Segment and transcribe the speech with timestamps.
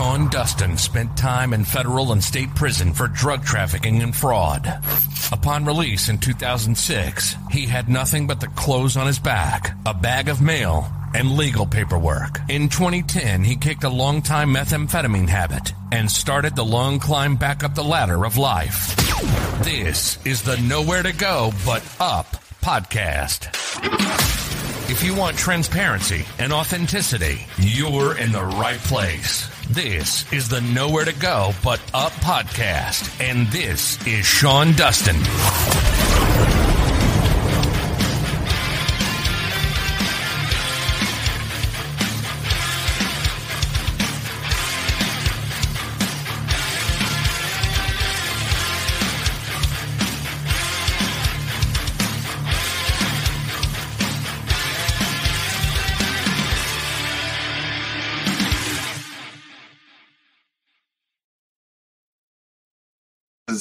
[0.00, 4.66] Sean Dustin spent time in federal and state prison for drug trafficking and fraud.
[5.30, 10.30] Upon release in 2006, he had nothing but the clothes on his back, a bag
[10.30, 12.40] of mail, and legal paperwork.
[12.48, 17.74] In 2010, he kicked a long-time methamphetamine habit and started the long climb back up
[17.74, 18.96] the ladder of life.
[19.62, 22.26] This is the Nowhere to Go But Up
[22.62, 23.54] podcast.
[24.90, 29.46] If you want transparency and authenticity, you're in the right place.
[29.72, 35.14] This is the Nowhere to Go But Up podcast, and this is Sean Dustin.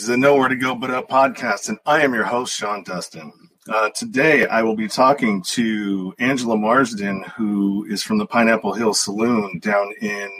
[0.09, 3.31] The Nowhere to Go But Up podcast, and I am your host, Sean Dustin.
[3.67, 8.95] Uh, today, I will be talking to Angela Marsden, who is from the Pineapple Hill
[8.95, 10.31] Saloon down in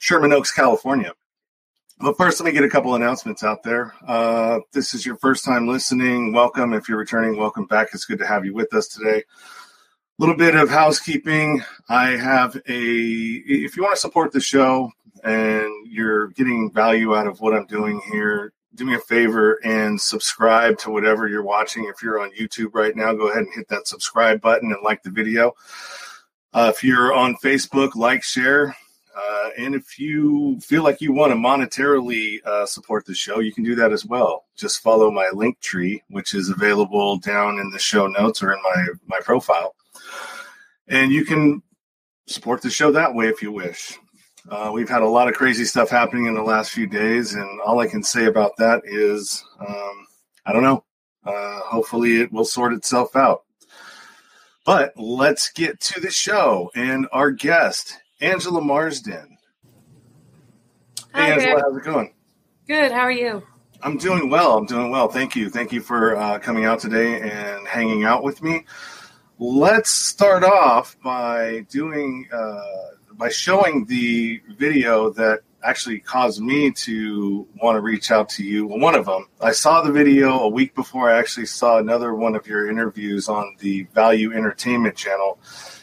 [0.00, 1.14] Sherman Oaks, California.
[1.98, 3.94] But first, let me get a couple announcements out there.
[4.06, 6.34] Uh, this is your first time listening.
[6.34, 6.74] Welcome.
[6.74, 7.88] If you're returning, welcome back.
[7.94, 9.20] It's good to have you with us today.
[9.20, 9.22] A
[10.18, 11.62] little bit of housekeeping.
[11.88, 14.92] I have a, if you want to support the show
[15.24, 20.00] and you're getting value out of what I'm doing here, do me a favor and
[20.00, 21.84] subscribe to whatever you're watching.
[21.84, 25.02] If you're on YouTube right now, go ahead and hit that subscribe button and like
[25.02, 25.54] the video.
[26.52, 28.76] Uh, if you're on Facebook, like, share.
[29.16, 33.52] Uh, and if you feel like you want to monetarily uh, support the show, you
[33.52, 34.44] can do that as well.
[34.56, 38.86] Just follow my Linktree, which is available down in the show notes or in my,
[39.06, 39.74] my profile.
[40.86, 41.62] And you can
[42.26, 43.98] support the show that way if you wish.
[44.48, 47.60] Uh, we've had a lot of crazy stuff happening in the last few days, and
[47.60, 50.06] all I can say about that is um,
[50.46, 50.84] I don't know.
[51.24, 53.44] Uh, hopefully, it will sort itself out.
[54.64, 59.36] But let's get to the show and our guest, Angela Marsden.
[61.12, 62.14] Hi, hey, Angela, how's it going?
[62.66, 62.92] Good.
[62.92, 63.42] How are you?
[63.82, 64.56] I'm doing well.
[64.56, 65.08] I'm doing well.
[65.08, 65.48] Thank you.
[65.50, 68.64] Thank you for uh, coming out today and hanging out with me.
[69.38, 72.60] Let's start off by doing uh,
[73.20, 78.66] by showing the video that actually caused me to want to reach out to you.
[78.66, 82.14] Well, one of them, I saw the video a week before I actually saw another
[82.14, 85.38] one of your interviews on the Value Entertainment channel,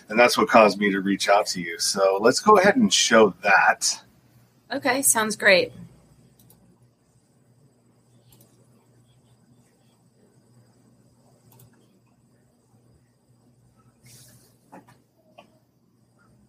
[0.09, 1.78] and that's what caused me to reach out to you.
[1.78, 4.04] So let's go ahead and show that.
[4.74, 5.04] Okay.
[5.04, 5.72] Sounds great.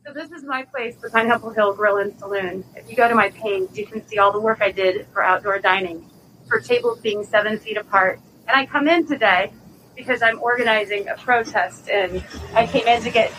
[0.08, 2.64] So this is my place, the Pineapple Hill Grill and Saloon.
[2.74, 5.22] If you go to my page, you can see all the work I did for
[5.22, 6.08] outdoor dining,
[6.48, 8.19] for tables being seven feet apart.
[8.46, 9.52] And I come in today
[9.94, 12.24] because I'm organizing a protest, and
[12.54, 13.30] I came in to get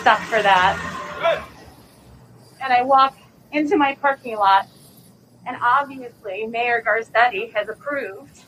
[0.00, 1.44] stuff for that.
[2.60, 3.16] And I walk
[3.52, 4.66] into my parking lot,
[5.46, 8.42] and obviously Mayor Garcetti has approved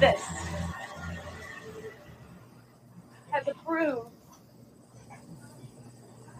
[0.00, 0.22] this.
[3.32, 4.13] Has approved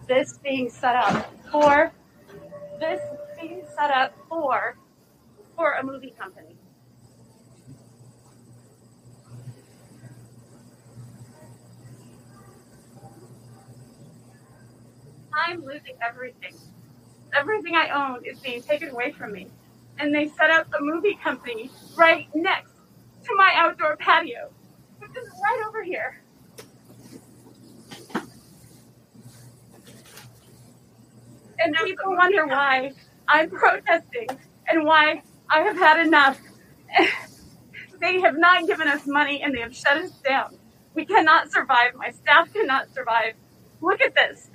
[0.06, 1.92] this being set up for
[2.78, 3.00] this
[3.40, 4.76] being set up for
[5.56, 6.56] for a movie company.
[15.32, 16.54] I'm losing everything.
[17.32, 19.48] Everything I own is being taken away from me.
[19.98, 22.72] And they set up a movie company right next
[23.24, 24.50] to my outdoor patio,
[24.98, 26.23] which is right over here.
[31.64, 32.92] And people wonder why
[33.28, 34.28] I'm protesting
[34.68, 36.40] and why I have had enough.
[38.00, 40.58] they have not given us money and they have shut us down.
[40.94, 41.94] We cannot survive.
[41.96, 43.34] My staff cannot survive.
[43.80, 44.50] Look at this.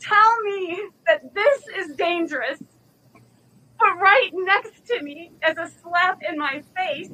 [0.00, 2.62] Tell me that this is dangerous.
[3.78, 7.10] But right next to me, as a slap in my face,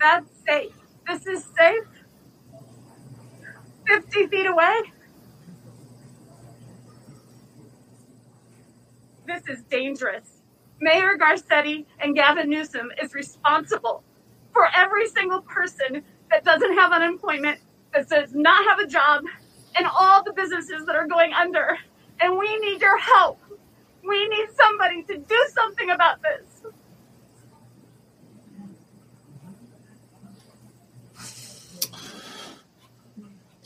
[0.00, 0.72] that's safe.
[1.06, 1.84] This is safe.
[3.86, 4.80] 50 feet away.
[9.26, 10.42] This is dangerous.
[10.80, 14.02] Mayor Garcetti and Gavin Newsom is responsible
[14.52, 17.60] for every single person that doesn't have unemployment,
[17.94, 19.24] that does not have a job,
[19.76, 21.78] and all the businesses that are going under.
[22.20, 23.40] And we need your help.
[24.06, 26.47] We need somebody to do something about this.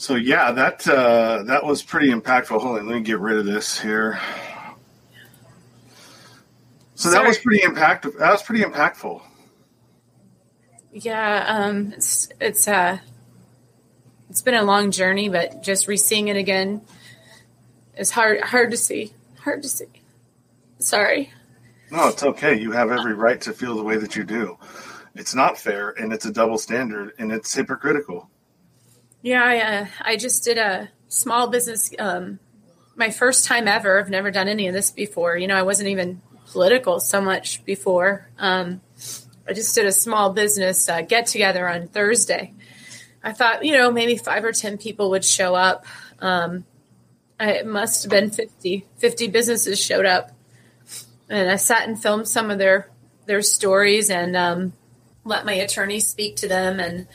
[0.02, 2.60] So yeah, that uh, that was pretty impactful.
[2.60, 4.18] Hold on, let me get rid of this here.
[6.96, 8.18] So that was pretty impactful.
[8.18, 9.22] That was pretty impactful.
[10.90, 12.98] Yeah, um, it's it's uh,
[14.28, 16.82] it's been a long journey, but just re-seeing it again
[17.96, 19.12] is hard hard to see.
[19.38, 19.86] Hard to see.
[20.80, 21.30] Sorry.
[21.92, 22.58] No, it's okay.
[22.58, 24.58] You have every right to feel the way that you do.
[25.14, 28.31] It's not fair, and it's a double standard, and it's hypocritical.
[29.22, 32.40] Yeah, I, uh, I just did a small business, um,
[32.96, 34.00] my first time ever.
[34.00, 35.36] I've never done any of this before.
[35.36, 38.28] You know, I wasn't even political so much before.
[38.38, 38.80] Um,
[39.48, 42.52] I just did a small business uh, get together on Thursday.
[43.22, 45.86] I thought, you know, maybe five or 10 people would show up.
[46.18, 46.64] Um,
[47.38, 50.32] it must have been 50, 50 businesses showed up.
[51.28, 52.90] And I sat and filmed some of their,
[53.26, 54.72] their stories and um,
[55.24, 56.80] let my attorney speak to them.
[56.80, 57.06] And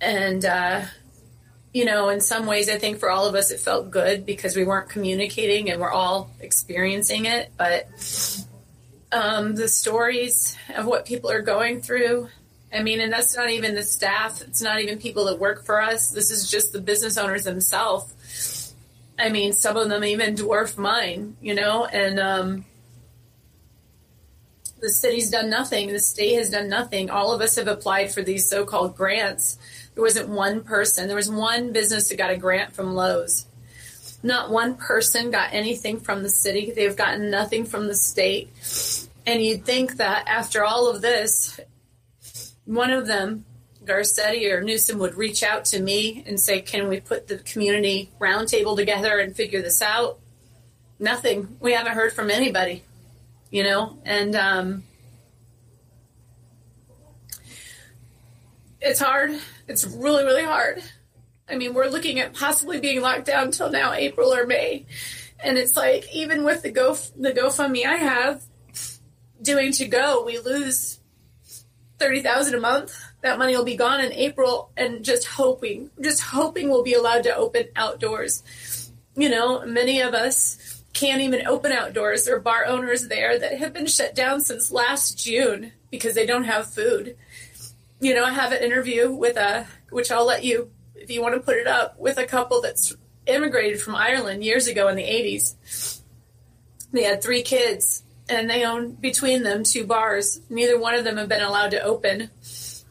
[0.00, 0.82] and uh,
[1.72, 4.56] you know in some ways i think for all of us it felt good because
[4.56, 7.50] we weren't communicating and we're all experiencing it.
[7.56, 7.88] But
[9.12, 12.28] um, the stories of what people are going through
[12.72, 15.80] i mean and that's not even the staff it's not even people that work for
[15.80, 16.10] us.
[16.10, 18.74] This is just the business owners themselves.
[19.18, 21.84] I mean some of them even dwarf mine you know?
[21.84, 22.64] And um,
[24.80, 27.10] the city's done nothing the state has done nothing.
[27.10, 29.58] All of us have applied for these so-called grants
[30.00, 31.08] there wasn't one person.
[31.08, 33.44] There was one business that got a grant from Lowe's.
[34.22, 36.70] Not one person got anything from the city.
[36.70, 38.48] They've gotten nothing from the state.
[39.26, 41.60] And you'd think that after all of this,
[42.64, 43.44] one of them,
[43.84, 48.10] Garcetti or Newsom, would reach out to me and say, Can we put the community
[48.18, 50.18] roundtable together and figure this out?
[50.98, 51.58] Nothing.
[51.60, 52.84] We haven't heard from anybody,
[53.50, 53.98] you know?
[54.06, 54.82] And um,
[58.80, 59.38] it's hard.
[59.70, 60.82] It's really, really hard.
[61.48, 64.84] I mean, we're looking at possibly being locked down until now, April or May.
[65.38, 68.42] And it's like, even with the Go the GoFundMe I have
[69.40, 70.98] doing to go, we lose
[72.00, 73.00] thirty thousand a month.
[73.22, 77.22] That money will be gone in April, and just hoping, just hoping we'll be allowed
[77.22, 78.90] to open outdoors.
[79.14, 82.24] You know, many of us can't even open outdoors.
[82.24, 86.26] There are bar owners there that have been shut down since last June because they
[86.26, 87.16] don't have food
[88.00, 91.34] you know, I have an interview with a, which I'll let you, if you want
[91.34, 95.04] to put it up, with a couple that's immigrated from Ireland years ago in the
[95.04, 96.00] 80s.
[96.92, 100.40] They had three kids and they own between them two bars.
[100.48, 102.30] Neither one of them have been allowed to open.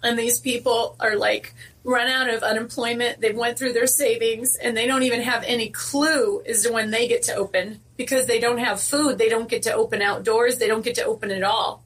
[0.01, 1.53] And these people are like
[1.83, 3.19] run out of unemployment.
[3.19, 6.91] They've went through their savings and they don't even have any clue as to when
[6.91, 9.17] they get to open because they don't have food.
[9.17, 10.57] They don't get to open outdoors.
[10.57, 11.83] They don't get to open at all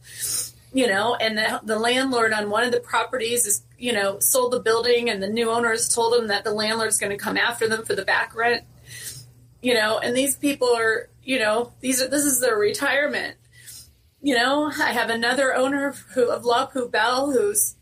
[0.73, 4.51] you know, and the, the landlord on one of the properties is, you know, sold
[4.53, 7.67] the building and the new owners told them that the landlord's going to come after
[7.69, 8.63] them for the back rent,
[9.61, 13.37] you know, and these people are, you know, these are, this is their retirement.
[14.19, 17.75] You know, I have another owner who of La Poubelle who's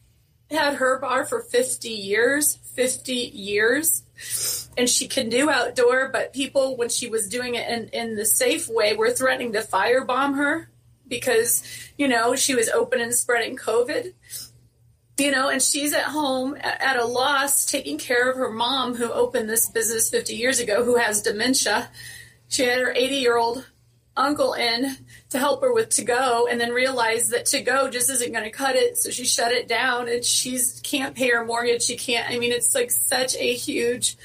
[0.50, 4.04] had her bar for 50 years, 50 years.
[4.78, 8.26] And she can do outdoor, but people, when she was doing it in, in the
[8.26, 10.70] safe way, were threatening to firebomb her
[11.12, 11.62] because,
[11.98, 14.14] you know, she was open and spreading COVID.
[15.20, 19.12] You know, and she's at home at, a loss taking care of her mom who
[19.12, 21.92] opened this business 50 years ago who has dementia.
[22.48, 23.68] She had her 80 year old
[24.18, 24.98] uncle in
[25.30, 28.44] to help her with to go and then realized that to go just isn't going
[28.44, 31.96] to cut it so she shut it down and she's can't pay her mortgage she
[31.96, 34.18] can't i mean it's like such a huge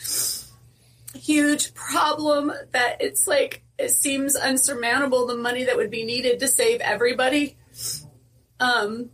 [1.15, 6.49] huge problem that it's like it seems unsurmountable the money that would be needed to
[6.49, 7.57] save everybody.
[8.59, 9.11] Um,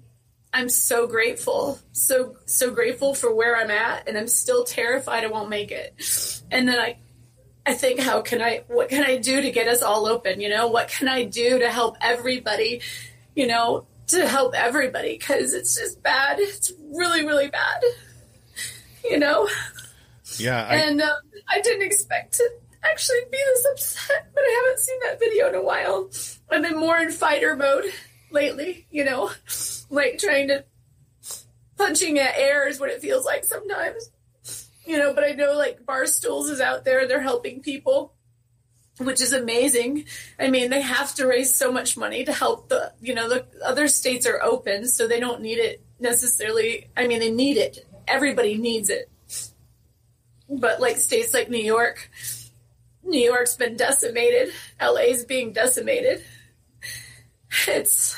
[0.53, 5.29] I'm so grateful, so so grateful for where I'm at, and I'm still terrified I
[5.29, 5.95] won't make it.
[6.51, 6.99] And then I,
[7.65, 8.65] I think, how can I?
[8.69, 10.41] What can I do to get us all open?
[10.41, 12.83] You know, what can I do to help everybody?
[13.35, 16.39] You know, to help everybody because it's just bad.
[16.39, 17.83] It's really, really bad.
[19.03, 19.49] You know.
[20.37, 20.67] Yeah.
[20.69, 20.77] I...
[20.77, 21.17] And um,
[21.49, 22.51] I didn't expect to
[22.85, 26.11] actually be this upset, but I haven't seen that video in a while.
[26.51, 27.85] I've been more in fighter mode
[28.31, 29.31] lately, you know,
[29.91, 30.65] like trying to
[31.77, 34.11] punching at air is what it feels like sometimes.
[34.85, 38.15] You know, but I know like Barstools is out there, they're helping people,
[38.99, 40.07] which is amazing.
[40.41, 43.47] I mean, they have to raise so much money to help the, you know, the
[43.65, 46.91] other states are open, so they don't need it necessarily.
[46.97, 47.87] I mean, they need it.
[48.09, 49.09] Everybody needs it.
[50.49, 52.11] But like states like New York,
[53.05, 54.53] New York's been decimated.
[54.81, 56.25] LA's being decimated.
[57.69, 58.17] It's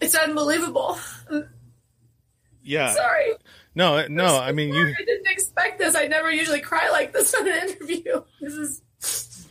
[0.00, 0.98] it's unbelievable.
[2.62, 2.94] Yeah.
[2.94, 3.32] Sorry.
[3.74, 4.38] No, no.
[4.38, 4.86] I mean, you.
[4.86, 5.94] I didn't expect this.
[5.94, 8.22] I never usually cry like this on an interview.
[8.40, 9.46] This is.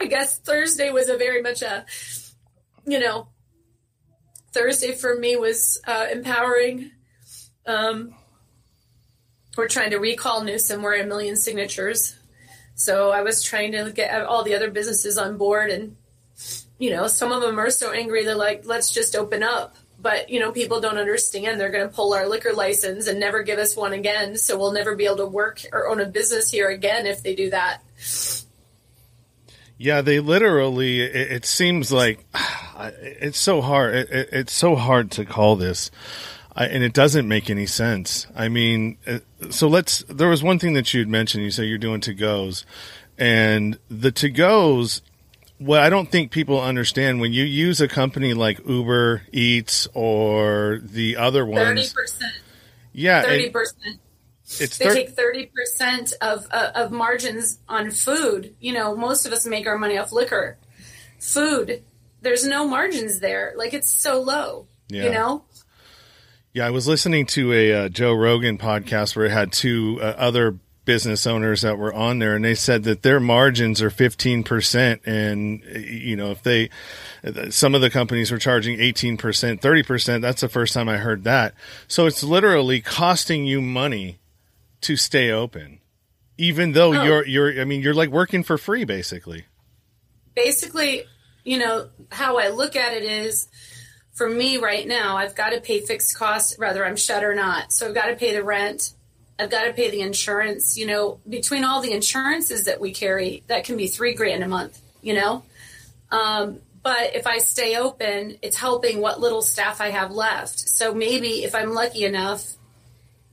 [0.00, 1.86] I guess Thursday was a very much a,
[2.86, 3.28] you know,
[4.52, 6.90] Thursday for me was uh, empowering.
[7.66, 8.14] Um,
[9.56, 10.82] we're trying to recall Newsom.
[10.82, 12.16] We're a million signatures.
[12.74, 15.70] So I was trying to get all the other businesses on board.
[15.70, 15.96] And,
[16.78, 19.76] you know, some of them are so angry, they're like, let's just open up.
[20.00, 21.58] But, you know, people don't understand.
[21.58, 24.36] They're going to pull our liquor license and never give us one again.
[24.36, 27.34] So we'll never be able to work or own a business here again if they
[27.34, 27.80] do that.
[29.78, 31.00] Yeah, they literally.
[31.00, 32.24] It, it seems like
[33.00, 33.94] it's so hard.
[33.94, 35.90] It, it's so hard to call this
[36.56, 38.26] I, and it doesn't make any sense.
[38.34, 39.18] I mean, uh,
[39.50, 40.04] so let's.
[40.08, 41.42] There was one thing that you had mentioned.
[41.44, 42.64] You say you're doing to goes,
[43.18, 45.02] and the to goes.
[45.58, 50.80] What I don't think people understand when you use a company like Uber Eats or
[50.82, 51.92] the other ones.
[51.92, 52.32] Thirty percent.
[52.92, 54.00] Yeah, thirty percent.
[54.44, 58.54] It's they take thirty percent of uh, of margins on food.
[58.60, 60.58] You know, most of us make our money off liquor.
[61.18, 61.82] Food,
[62.20, 63.54] there's no margins there.
[63.56, 64.66] Like it's so low.
[64.88, 65.04] Yeah.
[65.04, 65.44] You know.
[66.54, 70.14] Yeah, I was listening to a uh, Joe Rogan podcast where it had two uh,
[70.16, 75.00] other business owners that were on there and they said that their margins are 15%
[75.04, 76.68] and you know if they
[77.50, 81.54] some of the companies were charging 18% 30% that's the first time i heard that
[81.88, 84.18] so it's literally costing you money
[84.82, 85.80] to stay open
[86.36, 87.02] even though oh.
[87.02, 89.46] you're you're i mean you're like working for free basically
[90.34, 91.04] basically
[91.44, 93.48] you know how i look at it is
[94.14, 97.72] for me right now, I've got to pay fixed costs, whether I'm shut or not.
[97.72, 98.94] So I've got to pay the rent.
[99.38, 100.78] I've got to pay the insurance.
[100.78, 104.48] You know, between all the insurances that we carry, that can be three grand a
[104.48, 105.42] month, you know?
[106.12, 110.60] Um, but if I stay open, it's helping what little staff I have left.
[110.60, 112.52] So maybe if I'm lucky enough,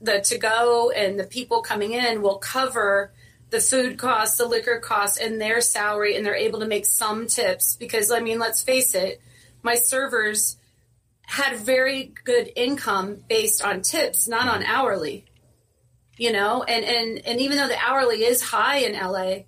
[0.00, 3.12] the to go and the people coming in will cover
[3.50, 7.28] the food costs, the liquor costs, and their salary, and they're able to make some
[7.28, 7.76] tips.
[7.76, 9.20] Because, I mean, let's face it,
[9.62, 10.56] my servers
[11.26, 15.24] had very good income based on tips, not on hourly.
[16.18, 19.44] You know, and and and even though the hourly is high in LA,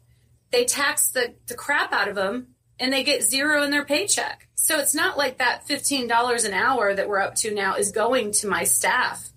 [0.50, 4.48] they tax the the crap out of them and they get zero in their paycheck.
[4.54, 8.32] So it's not like that $15 an hour that we're up to now is going
[8.32, 9.30] to my staff.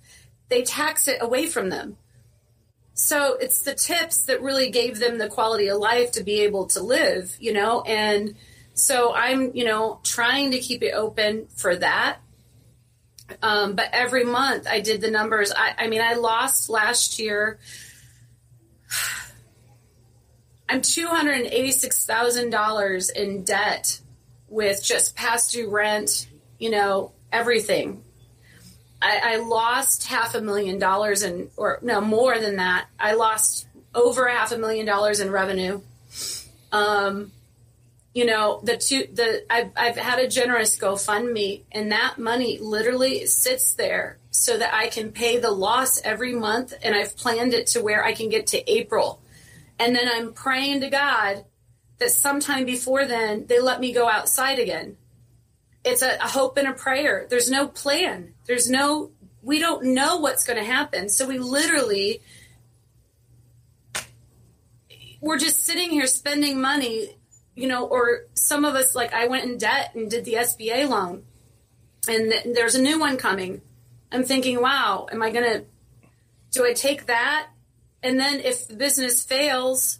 [0.50, 1.98] They tax it away from them.
[2.94, 6.66] So it's the tips that really gave them the quality of life to be able
[6.68, 8.36] to live, you know, and
[8.74, 12.20] so I'm, you know, trying to keep it open for that.
[13.42, 15.54] Um, but every month I did the numbers.
[15.56, 17.60] I, I mean, I lost last year.
[20.70, 24.02] I'm $286,000 in debt
[24.50, 26.28] with just past due rent,
[26.60, 28.04] you know, everything.
[29.02, 32.88] I, I lost half a million dollars in, or no, more than that.
[33.00, 35.80] I lost over half a million dollars in revenue.
[36.72, 37.32] Um,
[38.18, 43.28] you know the two the I've, I've had a generous gofundme and that money literally
[43.28, 47.68] sits there so that i can pay the loss every month and i've planned it
[47.68, 49.22] to where i can get to april.
[49.78, 51.46] And then i'm praying to god
[52.00, 54.98] that sometime before then they let me go outside again.
[55.86, 57.28] It's a, a hope and a prayer.
[57.30, 58.34] There's no plan.
[58.48, 59.12] There's no
[59.44, 61.10] we don't know what's going to happen.
[61.10, 62.24] So we literally
[65.22, 67.17] we're just sitting here spending money
[67.58, 70.88] you know, or some of us, like I went in debt and did the SBA
[70.88, 71.24] loan,
[72.08, 73.62] and th- there's a new one coming.
[74.12, 75.66] I'm thinking, wow, am I going to,
[76.52, 77.48] do I take that?
[78.04, 79.98] And then if the business fails,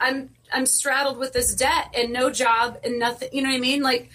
[0.00, 3.60] I'm, I'm straddled with this debt and no job and nothing, you know what I
[3.60, 3.82] mean?
[3.82, 4.10] Like,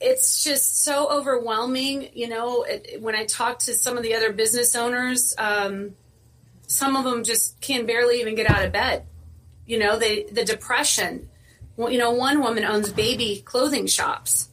[0.00, 2.08] it's just so overwhelming.
[2.12, 5.94] You know, it, when I talk to some of the other business owners, um,
[6.66, 9.06] some of them just can barely even get out of bed
[9.66, 11.28] you know, they the depression.
[11.76, 14.48] Well, you know, one woman owns baby clothing shops.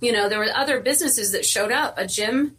[0.00, 1.98] You know, there were other businesses that showed up.
[1.98, 2.56] A gym,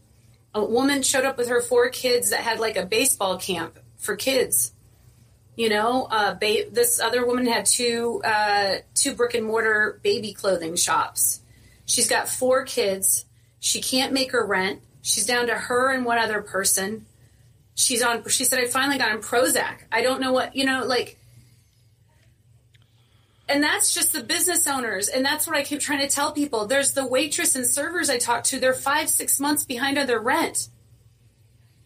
[0.54, 4.16] a woman showed up with her four kids that had like a baseball camp for
[4.16, 4.74] kids.
[5.56, 10.34] You know, uh, ba- this other woman had two uh, two brick and mortar baby
[10.34, 11.42] clothing shops.
[11.86, 13.26] She's got four kids.
[13.60, 14.82] She can't make her rent.
[15.02, 17.06] She's down to her and one other person.
[17.76, 18.28] She's on.
[18.28, 19.80] She said, "I finally got on Prozac.
[19.92, 20.86] I don't know what you know.
[20.86, 21.18] Like
[23.50, 25.08] and that's just the business owners.
[25.08, 26.66] And that's what i keep trying to tell people.
[26.66, 28.60] There's the waitress and servers i talk to.
[28.60, 30.70] They're five six months behind on their rent.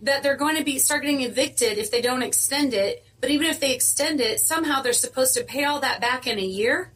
[0.01, 3.05] That they're going to be start getting evicted if they don't extend it.
[3.19, 6.39] But even if they extend it somehow they're supposed to pay all that back in
[6.39, 6.93] a year.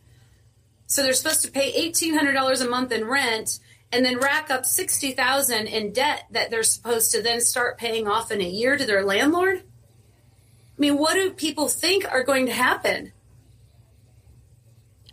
[0.88, 3.60] So they're supposed to pay $1800 a month in rent
[3.92, 8.32] and then rack up 60,000 in debt that they're supposed to then start paying off
[8.32, 9.60] in a year to their landlord?
[9.60, 13.14] I mean, what do people think are going to happen?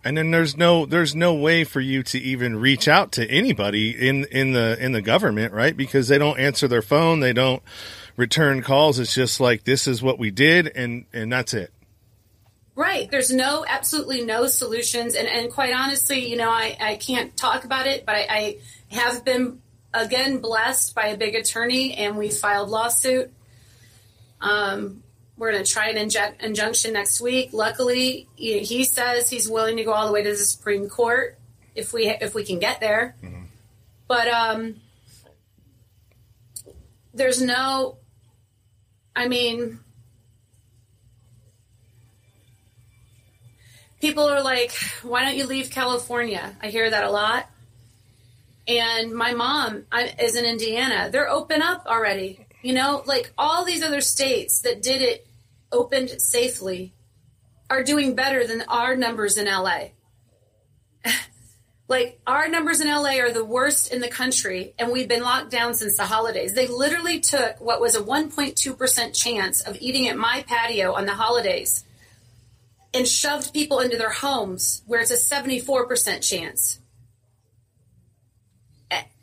[0.05, 3.91] And then there's no there's no way for you to even reach out to anybody
[3.91, 7.63] in in the in the government right because they don't answer their phone they don't
[8.17, 11.73] return calls it's just like this is what we did and and that's it
[12.75, 13.11] Right.
[13.11, 15.15] There's no, absolutely no solutions.
[15.15, 18.59] And, and quite honestly, you know, I, I can't talk about it, but I, I
[18.89, 19.61] have been,
[19.93, 23.31] again, blessed by a big attorney and we filed lawsuit.
[24.41, 25.03] Um,
[25.37, 25.97] we're going to try an
[26.41, 27.51] injunction next week.
[27.53, 31.39] Luckily, he, says he's willing to go all the way to the Supreme Court
[31.75, 33.17] if we, if we can get there.
[34.07, 34.77] But, um,
[37.15, 37.97] there's no,
[39.15, 39.81] I mean,
[44.01, 44.73] people are like,
[45.03, 46.57] why don't you leave California?
[46.61, 47.49] I hear that a lot.
[48.67, 51.09] And my mom I, is in Indiana.
[51.11, 52.47] They're open up already.
[52.63, 55.27] You know, like all these other states that did it
[55.73, 56.95] opened safely
[57.69, 59.89] are doing better than our numbers in LA.
[61.89, 65.51] like our numbers in LA are the worst in the country, and we've been locked
[65.51, 66.55] down since the holidays.
[66.55, 71.15] They literally took what was a 1.2% chance of eating at my patio on the
[71.15, 71.85] holidays
[72.95, 76.79] and shoved people into their homes where it's a 74% chance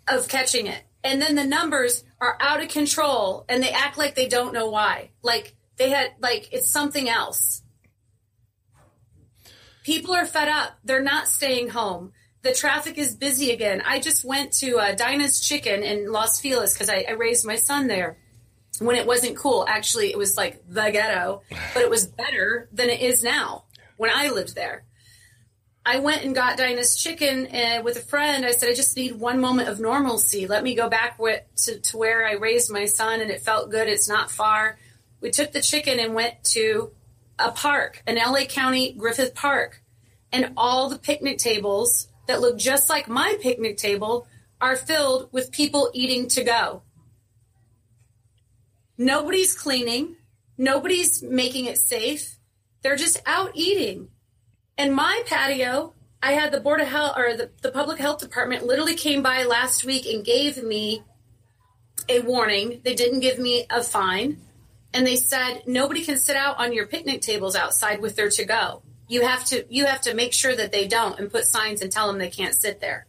[0.07, 0.83] of catching it.
[1.03, 4.69] And then the numbers are out of control and they act like they don't know
[4.69, 5.11] why.
[5.21, 7.61] Like they had, like it's something else.
[9.83, 10.77] People are fed up.
[10.83, 12.11] They're not staying home.
[12.41, 13.81] The traffic is busy again.
[13.85, 17.55] I just went to uh, Dinah's Chicken in Los Feliz because I, I raised my
[17.55, 18.17] son there
[18.79, 19.65] when it wasn't cool.
[19.67, 21.41] Actually, it was like the ghetto,
[21.73, 23.65] but it was better than it is now
[23.97, 24.85] when I lived there.
[25.89, 28.45] I went and got Dinah's chicken uh, with a friend.
[28.45, 30.45] I said, I just need one moment of normalcy.
[30.45, 33.71] Let me go back with, to, to where I raised my son and it felt
[33.71, 33.87] good.
[33.87, 34.77] It's not far.
[35.19, 36.91] We took the chicken and went to
[37.39, 39.81] a park, an LA County Griffith Park.
[40.31, 44.27] And all the picnic tables that look just like my picnic table
[44.61, 46.83] are filled with people eating to go.
[48.95, 50.17] Nobody's cleaning.
[50.55, 52.37] Nobody's making it safe.
[52.83, 54.09] They're just out eating.
[54.79, 58.65] And my patio, I had the Board of Health or the, the Public Health Department
[58.65, 61.03] literally came by last week and gave me
[62.07, 62.79] a warning.
[62.85, 64.37] They didn't give me a fine.
[64.93, 68.45] And they said nobody can sit out on your picnic tables outside with their to
[68.45, 68.81] go.
[69.09, 71.91] You have to you have to make sure that they don't and put signs and
[71.91, 73.05] tell them they can't sit there.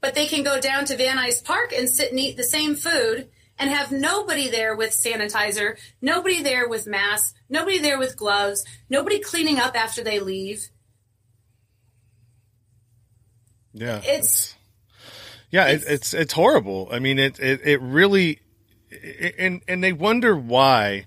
[0.00, 2.76] But they can go down to Van Nuys Park and sit and eat the same
[2.76, 8.64] food and have nobody there with sanitizer, nobody there with masks, nobody there with gloves,
[8.90, 10.68] nobody cleaning up after they leave.
[13.74, 14.54] Yeah, It's
[15.50, 16.88] yeah, it's- it's it's horrible.
[16.90, 18.40] I mean, it it, it really,
[19.38, 21.06] and and they wonder why,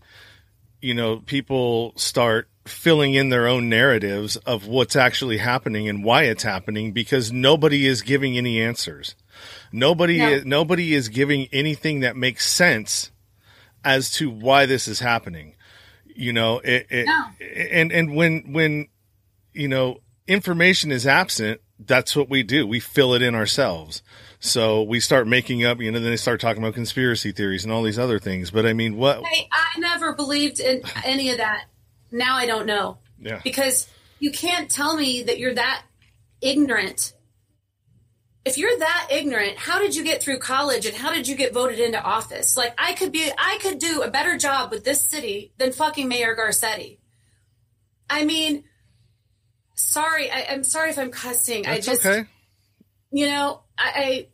[0.82, 6.24] you know, people start filling in their own narratives of what's actually happening and why
[6.24, 9.14] it's happening because nobody is giving any answers.
[9.72, 10.30] Nobody No.
[10.32, 13.12] is, nobody is giving anything that makes sense
[13.84, 15.54] as to why this is happening.
[16.16, 17.26] You know, it, it No.
[17.42, 18.88] and and when when
[19.54, 19.98] you know
[20.28, 22.66] information is absent, that's what we do.
[22.66, 24.02] We fill it in ourselves.
[24.40, 27.74] So we start making up, you know, then they start talking about conspiracy theories and
[27.74, 28.52] all these other things.
[28.52, 29.24] But I mean, what?
[29.26, 31.66] Hey, I never believed in any of that.
[32.12, 32.98] Now I don't know.
[33.20, 33.42] Yeah.
[33.44, 33.88] Because
[34.20, 35.84] you can't tell me that you're that
[36.42, 37.14] ignorant.
[38.46, 41.52] If you're that ignorant, how did you get through college and how did you get
[41.52, 42.56] voted into office?
[42.56, 46.08] Like I could be I could do a better job with this city than fucking
[46.08, 47.00] Mayor Garcetti.
[48.08, 48.66] I mean,
[49.74, 51.64] sorry, I, I'm sorry if I'm cussing.
[51.64, 52.30] That's I just okay.
[53.12, 54.28] you know, I, I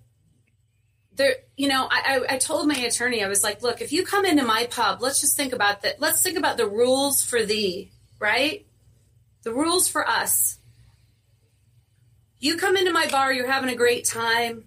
[1.13, 4.06] there, you know, I, I, I told my attorney, I was like, look, if you
[4.06, 6.00] come into my pub, let's just think about that.
[6.00, 8.65] Let's think about the rules for thee, right?
[9.43, 10.58] The rules for us.
[12.41, 14.65] You come into my bar, you're having a great time,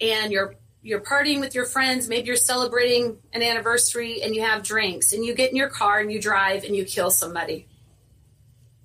[0.00, 2.06] and you're you're partying with your friends.
[2.06, 5.98] Maybe you're celebrating an anniversary, and you have drinks, and you get in your car
[6.00, 7.66] and you drive and you kill somebody.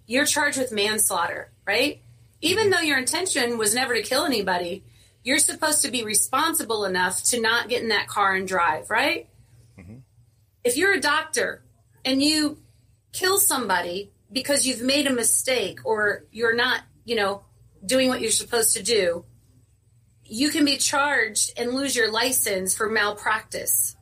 [0.08, 2.02] You're charged with manslaughter, right?
[2.40, 2.72] Even mm-hmm.
[2.72, 4.86] though your intention was never to kill anybody,
[5.22, 9.28] you're supposed to be responsible enough to not get in that car and drive, right?
[9.78, 9.98] Mm-hmm.
[10.64, 11.62] If you're a doctor
[12.06, 12.60] and you
[13.12, 17.44] kill somebody because you've made a mistake or you're not, you know,
[17.86, 19.26] doing what you're supposed to do,
[20.24, 23.96] you can be charged and lose your license for malpractice.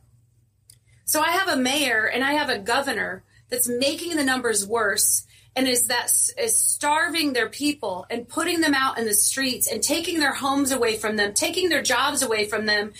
[1.04, 5.26] So I have a mayor and I have a governor that's making the numbers worse
[5.56, 9.82] and is that is starving their people and putting them out in the streets and
[9.82, 12.92] taking their homes away from them, taking their jobs away from them.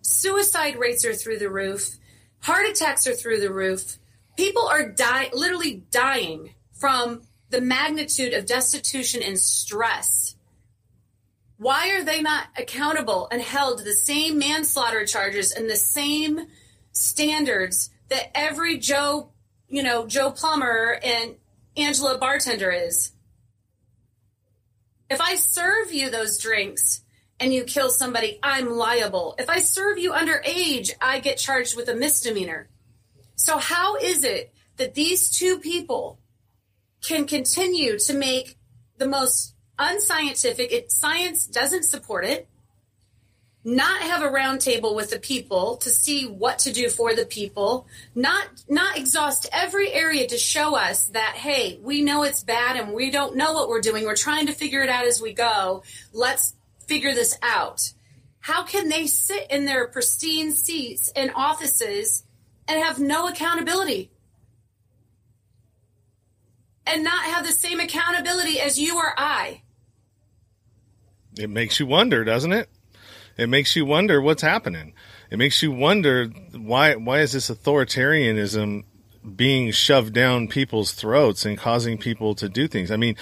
[0.00, 1.96] Suicide rates are through the roof.
[2.40, 3.98] Heart attacks are through the roof.
[4.36, 10.36] People are die literally dying from the magnitude of destitution and stress.
[11.58, 16.46] Why are they not accountable and held to the same manslaughter charges and the same
[16.92, 19.30] standards that every Joe,
[19.68, 21.36] you know, Joe Plumber and
[21.76, 23.12] Angela bartender is.
[25.08, 27.02] If I serve you those drinks
[27.38, 29.34] and you kill somebody, I'm liable.
[29.38, 32.68] If I serve you underage, I get charged with a misdemeanor.
[33.36, 36.18] So, how is it that these two people
[37.06, 38.56] can continue to make
[38.98, 42.48] the most unscientific, it, science doesn't support it,
[43.62, 47.86] not have a roundtable with the people to see what to do for the people,
[48.14, 52.92] not not exhaust every area to show us that hey, we know it's bad and
[52.92, 54.04] we don't know what we're doing.
[54.04, 55.82] We're trying to figure it out as we go.
[56.12, 56.54] Let's
[56.86, 57.92] figure this out.
[58.38, 62.22] How can they sit in their pristine seats in offices
[62.68, 64.12] and have no accountability?
[66.86, 69.62] And not have the same accountability as you or I.
[71.36, 72.68] It makes you wonder, doesn't it?
[73.36, 74.94] It makes you wonder what's happening.
[75.30, 78.84] It makes you wonder why why is this authoritarianism
[79.34, 82.90] being shoved down people's throats and causing people to do things.
[82.90, 83.16] I mean,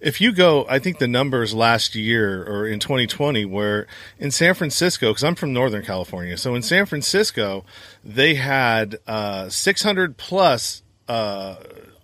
[0.00, 3.86] if you go, I think the numbers last year or in 2020 were
[4.18, 6.36] in San Francisco, because I'm from Northern California.
[6.38, 7.64] So in San Francisco,
[8.02, 11.56] they had uh, 600 plus uh,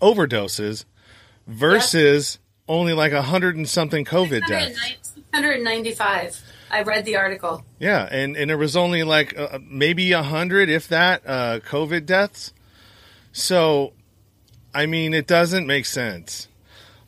[0.02, 0.84] overdoses
[1.46, 2.74] versus yeah.
[2.74, 4.80] only like a 100 and something COVID deaths.
[5.32, 6.42] 695.
[6.70, 7.64] I read the article.
[7.78, 12.06] Yeah, and and it was only like uh, maybe a hundred, if that, uh, COVID
[12.06, 12.52] deaths.
[13.32, 13.92] So,
[14.74, 16.48] I mean, it doesn't make sense.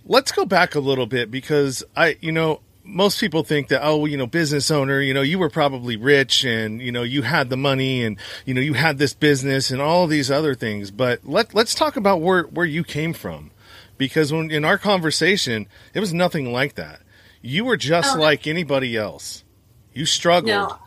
[0.05, 4.07] Let's go back a little bit because I, you know, most people think that oh
[4.07, 7.51] you know business owner you know you were probably rich and you know you had
[7.51, 11.21] the money and you know you had this business and all these other things but
[11.23, 13.51] let let's talk about where where you came from
[13.99, 17.01] because when in our conversation it was nothing like that
[17.43, 18.21] you were just oh.
[18.21, 19.45] like anybody else
[19.93, 20.49] you struggled.
[20.49, 20.79] No.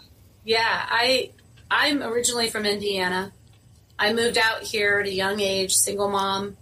[0.46, 1.32] Yeah, I
[1.70, 3.32] I'm originally from Indiana.
[4.00, 6.58] I moved out here at a young age, single mom,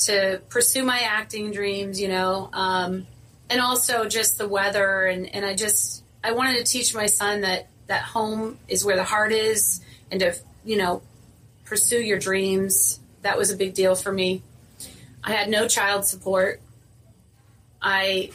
[0.00, 3.06] to pursue my acting dreams, you know, um,
[3.50, 5.06] and also just the weather.
[5.06, 8.96] And, and I just, I wanted to teach my son that, that home is where
[8.96, 9.80] the heart is
[10.10, 10.34] and to,
[10.64, 11.02] you know,
[11.64, 13.00] pursue your dreams.
[13.22, 14.42] That was a big deal for me.
[15.22, 16.60] I had no child support.
[17.80, 18.30] I,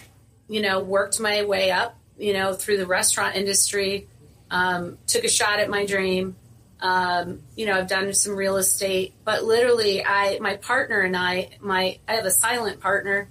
[0.48, 4.08] you know, worked my way up you know, through the restaurant industry,
[4.52, 6.36] um, took a shot at my dream.
[6.80, 11.50] Um, you know, I've done some real estate, but literally, I, my partner and I,
[11.62, 13.30] my, I have a silent partner.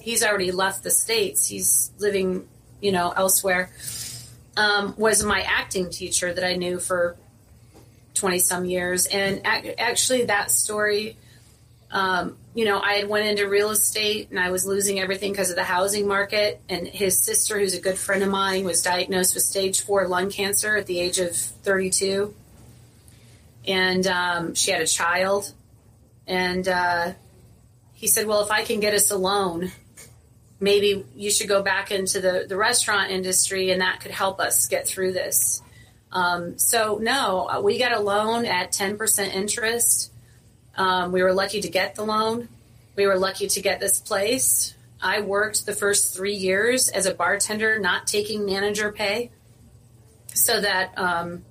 [0.00, 1.48] He's already left the states.
[1.48, 2.46] He's living,
[2.80, 3.70] you know, elsewhere.
[4.56, 7.16] Um, was my acting teacher that I knew for
[8.14, 11.18] twenty some years, and ac- actually, that story
[11.90, 15.50] um, you know, I had went into real estate and I was losing everything because
[15.50, 16.58] of the housing market.
[16.70, 20.30] And his sister, who's a good friend of mine, was diagnosed with stage four lung
[20.30, 22.34] cancer at the age of 32.
[23.68, 25.52] And um, she had a child.
[26.26, 27.12] And uh,
[27.92, 29.70] he said, Well, if I can get us a loan,
[30.58, 34.66] maybe you should go back into the, the restaurant industry and that could help us
[34.66, 35.60] get through this.
[36.10, 40.10] Um, so, no, we got a loan at 10% interest
[40.76, 42.48] um, we were lucky to get the loan.
[42.94, 44.74] We were lucky to get this place.
[45.00, 49.30] I worked the first three years as a bartender, not taking manager pay,
[50.32, 51.44] so that um,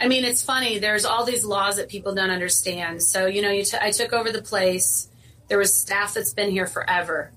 [0.00, 0.78] I mean, it's funny.
[0.78, 3.02] There's all these laws that people don't understand.
[3.02, 5.08] So you know, you t- I took over the place.
[5.48, 7.32] There was staff that's been here forever,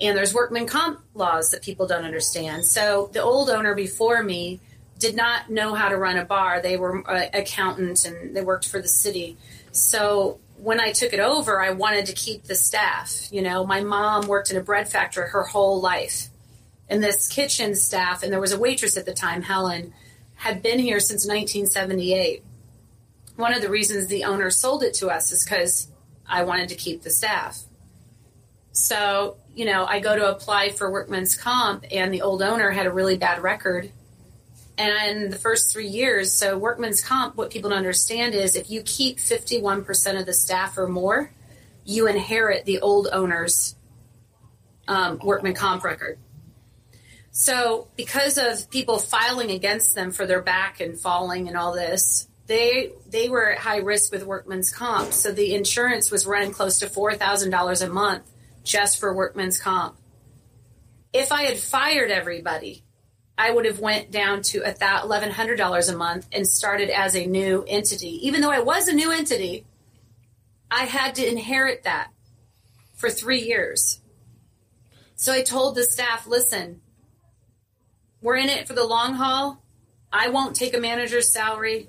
[0.00, 2.64] and there's workman comp laws that people don't understand.
[2.64, 4.60] So the old owner before me
[5.00, 6.60] did not know how to run a bar.
[6.60, 9.38] They were uh, accountants and they worked for the city.
[9.72, 13.28] So when I took it over, I wanted to keep the staff.
[13.32, 16.28] You know, my mom worked in a bread factory her whole life.
[16.88, 19.94] And this kitchen staff, and there was a waitress at the time, Helen,
[20.34, 22.44] had been here since 1978.
[23.36, 25.88] One of the reasons the owner sold it to us is because
[26.28, 27.62] I wanted to keep the staff.
[28.72, 32.86] So, you know, I go to apply for workman's comp, and the old owner had
[32.86, 33.90] a really bad record
[34.80, 38.80] and the first three years, so workman's comp, what people don't understand is if you
[38.80, 41.30] keep 51% of the staff or more,
[41.84, 43.74] you inherit the old owner's
[44.88, 46.18] um, workman comp record.
[47.30, 52.26] So, because of people filing against them for their back and falling and all this,
[52.46, 56.78] they they were at high risk with workman's comp, so the insurance was running close
[56.78, 58.24] to four thousand dollars a month
[58.64, 59.96] just for workman's comp.
[61.12, 62.82] If I had fired everybody,
[63.40, 67.24] I would have went down to eleven hundred dollars a month and started as a
[67.24, 68.26] new entity.
[68.26, 69.64] Even though I was a new entity,
[70.70, 72.10] I had to inherit that
[72.96, 74.02] for three years.
[75.14, 76.82] So I told the staff, listen,
[78.20, 79.64] we're in it for the long haul.
[80.12, 81.88] I won't take a manager's salary.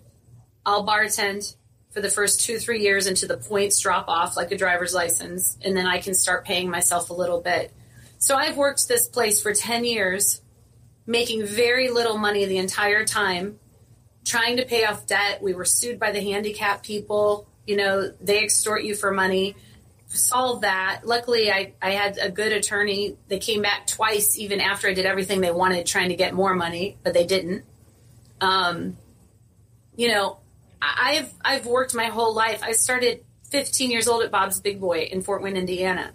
[0.65, 1.57] I'll bartend
[1.89, 5.57] for the first two, three years until the points drop off like a driver's license,
[5.61, 7.73] and then I can start paying myself a little bit.
[8.19, 10.41] So I've worked this place for 10 years,
[11.05, 13.59] making very little money the entire time,
[14.25, 15.41] trying to pay off debt.
[15.41, 17.47] We were sued by the handicap people.
[17.65, 19.55] You know, they extort you for money.
[20.07, 21.01] Solve that.
[21.05, 23.17] Luckily, I, I had a good attorney.
[23.27, 26.53] They came back twice, even after I did everything they wanted, trying to get more
[26.53, 27.63] money, but they didn't.
[28.41, 28.97] Um,
[29.95, 30.39] you know,
[30.81, 32.61] I've I've worked my whole life.
[32.63, 36.13] I started 15 years old at Bob's Big Boy in Fort Wayne, Indiana.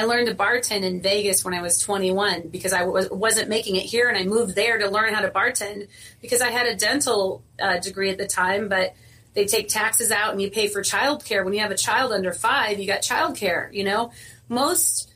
[0.00, 3.76] I learned to bartend in Vegas when I was 21 because I was, wasn't making
[3.76, 5.88] it here, and I moved there to learn how to bartend
[6.22, 8.94] because I had a dental uh, degree at the time, but
[9.34, 11.44] they take taxes out and you pay for childcare.
[11.44, 13.70] When you have a child under five, you got childcare.
[13.74, 14.10] You know,
[14.48, 15.12] most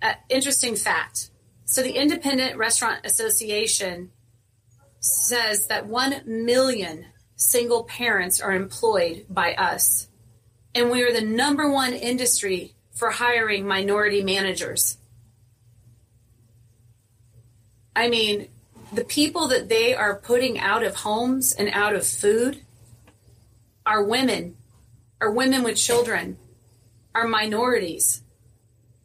[0.00, 1.30] uh, interesting fact.
[1.64, 4.12] So the Independent Restaurant Association
[5.00, 10.06] says that 1 million single parents are employed by us.
[10.76, 14.98] And we are the number one industry for hiring minority managers.
[17.94, 18.48] I mean,
[18.92, 22.60] the people that they are putting out of homes and out of food
[23.86, 24.56] are women,
[25.20, 26.38] are women with children,
[27.14, 28.22] are minorities.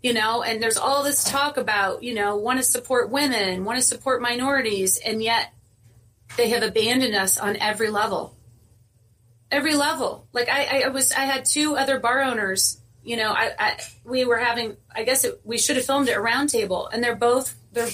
[0.01, 3.79] You know, and there's all this talk about, you know, want to support women, want
[3.79, 5.53] to support minorities, and yet
[6.35, 8.35] they have abandoned us on every level.
[9.51, 10.27] Every level.
[10.33, 12.79] Like I, I was, I had two other bar owners.
[13.03, 14.77] You know, I, I we were having.
[14.95, 17.89] I guess it, we should have filmed it a roundtable, and they're both they're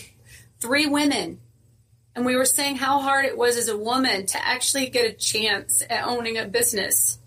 [0.59, 1.39] three women,
[2.15, 5.13] and we were saying how hard it was as a woman to actually get a
[5.13, 7.17] chance at owning a business.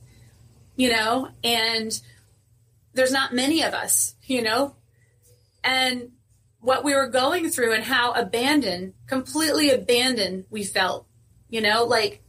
[0.76, 2.00] You know, and
[2.94, 4.14] there's not many of us.
[4.22, 4.76] You know,
[5.64, 6.12] and
[6.60, 11.06] what we were going through and how abandoned, completely abandoned we felt.
[11.48, 12.22] You know, like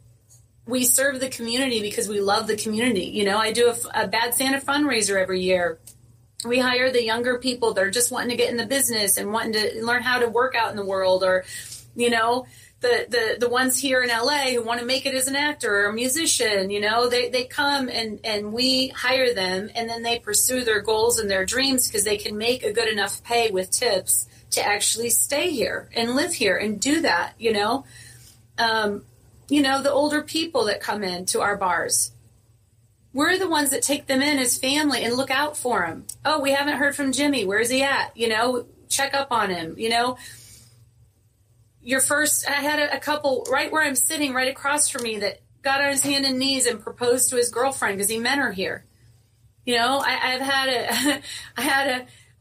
[0.66, 3.06] we serve the community because we love the community.
[3.06, 5.80] You know, I do a, a Bad Santa fundraiser every year.
[6.46, 9.32] We hire the younger people that are just wanting to get in the business and
[9.32, 11.46] wanting to learn how to work out in the world or,
[11.96, 12.46] you know,
[12.84, 15.74] the, the, the ones here in LA who want to make it as an actor
[15.74, 20.04] or a musician, you know, they, they come and, and we hire them and then
[20.04, 23.50] they pursue their goals and their dreams because they can make a good enough pay
[23.52, 27.86] with tips to actually stay here and live here and do that, you know.
[28.58, 29.04] Um,
[29.50, 32.12] you know, the older people that come in to our bars.
[33.14, 36.06] We're the ones that take them in as family and look out for them.
[36.26, 37.46] Oh, we haven't heard from Jimmy.
[37.46, 38.16] Where's he at?
[38.18, 40.18] You know, check up on him, you know
[41.84, 45.20] your first, I had a, a couple right where I'm sitting, right across from me,
[45.20, 48.38] that got on his hand and knees and proposed to his girlfriend because he met
[48.38, 48.86] her here.
[49.66, 51.22] You know, I, have had a,
[51.58, 51.88] I had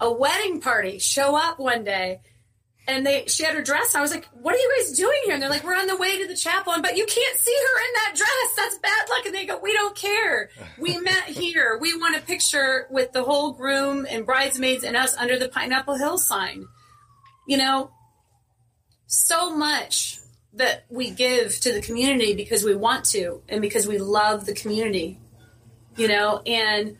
[0.00, 2.20] a, a wedding party show up one day
[2.88, 3.94] and they, she had her dress.
[3.94, 5.34] I was like, what are you guys doing here?
[5.34, 7.80] And they're like, we're on the way to the chapel, but you can't see her
[7.86, 8.56] in that dress.
[8.56, 9.26] That's bad luck.
[9.26, 10.50] And they go, we don't care.
[10.78, 11.78] We met here.
[11.80, 15.96] We want a picture with the whole groom and bridesmaids and us under the Pineapple
[15.96, 16.66] Hill sign.
[17.46, 17.92] You know,
[19.06, 20.18] so much
[20.54, 24.54] that we give to the community because we want to and because we love the
[24.54, 25.20] community,
[25.96, 26.98] you know, and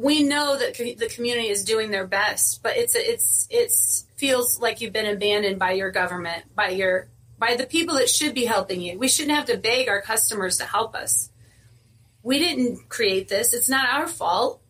[0.00, 4.80] we know that the community is doing their best, but it's it's it's feels like
[4.80, 7.08] you've been abandoned by your government, by your
[7.38, 8.98] by the people that should be helping you.
[8.98, 11.30] We shouldn't have to beg our customers to help us.
[12.22, 13.52] We didn't create this.
[13.52, 14.62] It's not our fault.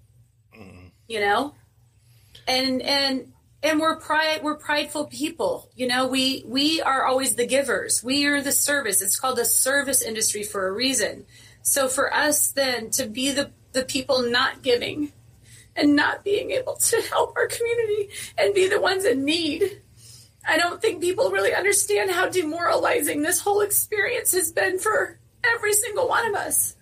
[0.56, 0.90] Mm.
[1.06, 1.54] You know?
[2.48, 7.46] And and and we're pride we're prideful people you know we we are always the
[7.46, 11.26] givers we are the service it's called the service industry for a reason
[11.60, 15.12] so for us then to be the the people not giving
[15.80, 19.80] and not being able to help our community and be the ones in need
[20.46, 25.72] i don't think people really understand how demoralizing this whole experience has been for every
[25.72, 26.76] single one of us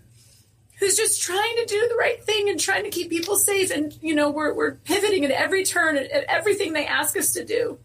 [0.78, 3.70] who's just trying to do the right thing and trying to keep people safe.
[3.70, 7.32] And, you know, we're, we're pivoting at every turn at, at everything they ask us
[7.32, 7.78] to do.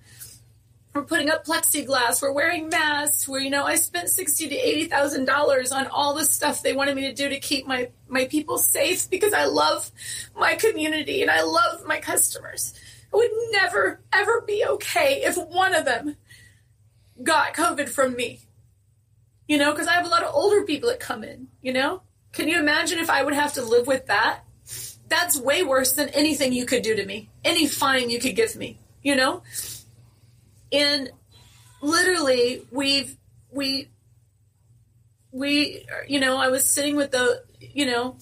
[0.94, 2.22] We're putting up plexiglass.
[2.22, 3.28] We're wearing masks.
[3.28, 6.74] Where you know I spent sixty to eighty thousand dollars on all the stuff they
[6.74, 9.92] wanted me to do to keep my my people safe because I love
[10.36, 12.74] my community and I love my customers.
[13.14, 16.18] It would never ever be okay if one of them
[17.24, 18.42] got COVID from me.
[19.48, 22.02] you know, because I have a lot of older people that come in, you know?
[22.32, 24.42] Can you imagine if I would have to live with that?
[25.10, 28.56] That's way worse than anything you could do to me, any fine you could give
[28.56, 29.44] me, you know?
[30.74, 31.12] And
[31.82, 33.16] literally, we've,
[33.52, 33.90] we,
[35.32, 38.18] we, you know, I was sitting with the, you know,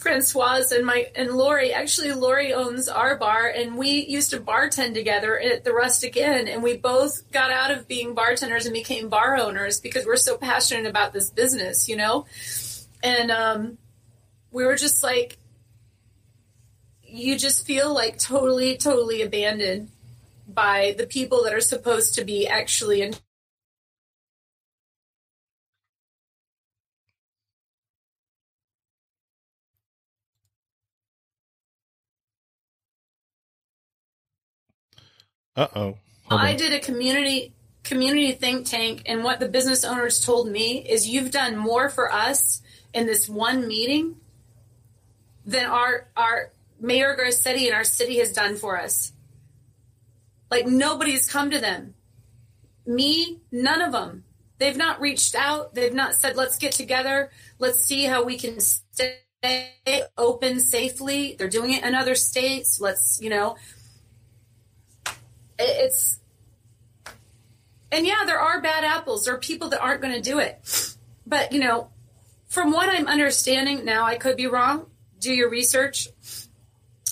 [0.00, 1.72] Francoise and my and Lori.
[1.72, 6.48] Actually, Lori owns our bar, and we used to bartend together at the Rustic Inn,
[6.48, 10.36] and we both got out of being bartenders and became bar owners because we're so
[10.38, 12.26] passionate about this business, you know.
[13.02, 13.78] And um,
[14.50, 15.38] we were just like,
[17.04, 19.90] you just feel like totally, totally abandoned
[20.54, 23.14] by the people that are supposed to be actually in
[35.56, 35.98] Uh oh.
[36.30, 41.08] I did a community community think tank, and what the business owners told me is,
[41.08, 42.62] you've done more for us
[42.94, 44.16] in this one meeting
[45.44, 49.12] than our our Mayor Garcetti and our city has done for us.
[50.50, 51.94] Like nobody's come to them.
[52.86, 54.24] Me, none of them.
[54.58, 55.74] They've not reached out.
[55.74, 57.30] They've not said, "Let's get together.
[57.58, 59.20] Let's see how we can stay
[60.18, 62.80] open safely." They're doing it in other states.
[62.80, 63.56] Let's, you know,
[65.58, 66.20] it's
[67.92, 69.24] and yeah, there are bad apples.
[69.24, 70.96] There are people that aren't going to do it.
[71.26, 71.90] But, you know,
[72.48, 74.86] from what I'm understanding now, I could be wrong.
[75.20, 76.08] Do your research.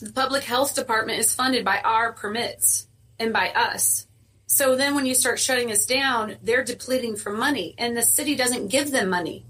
[0.00, 2.87] The public health department is funded by our permits
[3.18, 4.06] and by us.
[4.46, 8.34] So then when you start shutting us down, they're depleting for money and the city
[8.34, 9.44] doesn't give them money.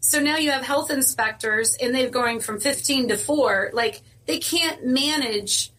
[0.00, 3.70] So now you have health inspectors and they're going from 15 to 4.
[3.72, 5.72] Like they can't manage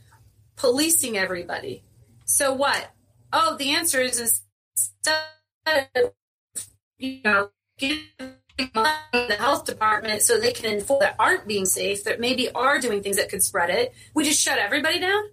[0.55, 1.83] policing everybody.
[2.25, 2.91] So what?
[3.33, 4.41] Oh, the answer is
[4.75, 5.19] instead
[5.95, 6.13] of,
[6.97, 8.05] you know, giving
[8.57, 13.03] the health department so they can enforce that aren't being safe, that maybe are doing
[13.03, 15.23] things that could spread it, we just shut everybody down?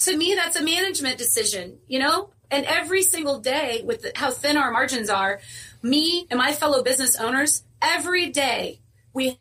[0.00, 2.30] To me, that's a management decision, you know?
[2.50, 5.40] And every single day, with the, how thin our margins are,
[5.82, 8.80] me and my fellow business owners, every day
[9.12, 9.40] we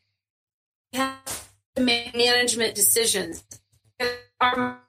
[0.94, 3.44] have to make management decisions.
[4.42, 4.82] Our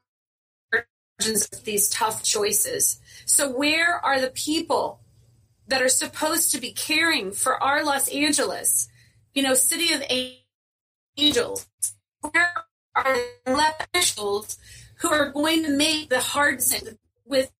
[1.18, 3.00] margins these tough choices.
[3.26, 5.00] So, where are the people
[5.68, 8.88] that are supposed to be caring for our Los Angeles,
[9.34, 10.02] you know, city of
[11.18, 11.66] angels?
[12.20, 12.52] Where
[12.94, 14.58] are the officials
[14.98, 17.50] who are going to make the hard decisions with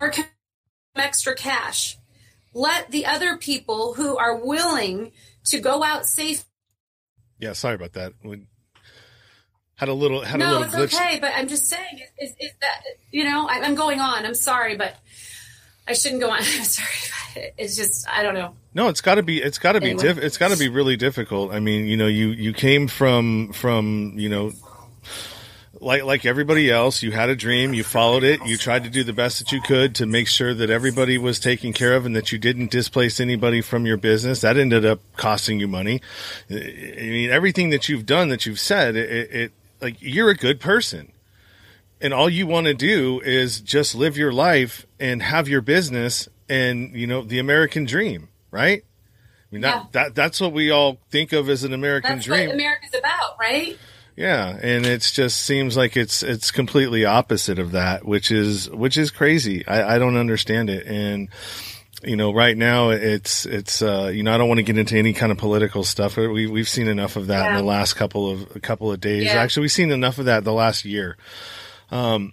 [0.00, 0.12] our
[0.96, 1.96] extra cash?
[2.52, 5.12] Let the other people who are willing
[5.46, 6.44] to go out safe.
[7.38, 8.12] Yeah, sorry about that
[9.76, 11.00] had a little had no, a little it's glitch.
[11.00, 11.18] okay.
[11.20, 14.24] But I'm just saying, is, is that you know, I, am going on.
[14.24, 14.94] I'm sorry, but
[15.86, 16.38] I shouldn't go on.
[16.38, 17.52] I'm sorry.
[17.58, 18.54] It's just I don't know.
[18.74, 19.94] No, it's got to be it's got to anyway.
[19.94, 21.52] be diff- it's got to be really difficult.
[21.52, 24.52] I mean, you know, you you came from from you know
[25.84, 29.04] like like everybody else, you had a dream, you followed it, you tried to do
[29.04, 32.16] the best that you could to make sure that everybody was taken care of and
[32.16, 34.40] that you didn't displace anybody from your business.
[34.40, 36.00] That ended up costing you money.
[36.50, 40.60] I mean, everything that you've done, that you've said, it, it like you're a good
[40.60, 41.12] person
[42.00, 46.28] and all you want to do is just live your life and have your business
[46.48, 49.84] and you know the american dream right i mean that, yeah.
[49.92, 53.38] that that's what we all think of as an american that's dream what america's about
[53.40, 53.78] right
[54.16, 58.96] yeah and it just seems like it's it's completely opposite of that which is which
[58.96, 61.28] is crazy i, I don't understand it and
[62.06, 64.96] you know, right now it's it's uh, you know I don't want to get into
[64.96, 66.16] any kind of political stuff.
[66.16, 67.50] We we've seen enough of that yeah.
[67.50, 69.24] in the last couple of a couple of days.
[69.24, 69.34] Yeah.
[69.34, 71.16] Actually, we've seen enough of that the last year.
[71.90, 72.32] Um,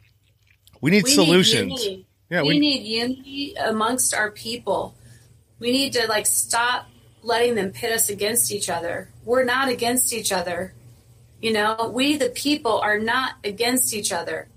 [0.82, 1.86] we need we solutions.
[1.86, 4.96] Need yeah, we, we need unity amongst our people.
[5.60, 6.88] We need to like stop
[7.24, 9.10] letting them pit us against each other.
[9.24, 10.74] We're not against each other.
[11.41, 14.47] You know, we the people are not against each other.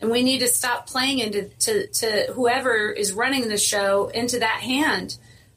[0.00, 4.38] And we need to stop playing into to, to whoever is running the show into
[4.38, 5.16] that hand.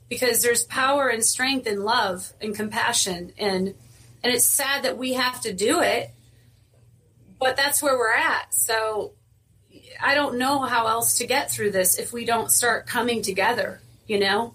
[0.09, 3.33] Because there's power and strength and love and compassion.
[3.37, 3.75] And
[4.23, 6.11] and it's sad that we have to do it
[7.41, 8.53] but that's where we're at.
[8.53, 9.13] So
[10.03, 13.79] i don't know how else to get through this if we don't start coming together
[14.07, 14.53] you know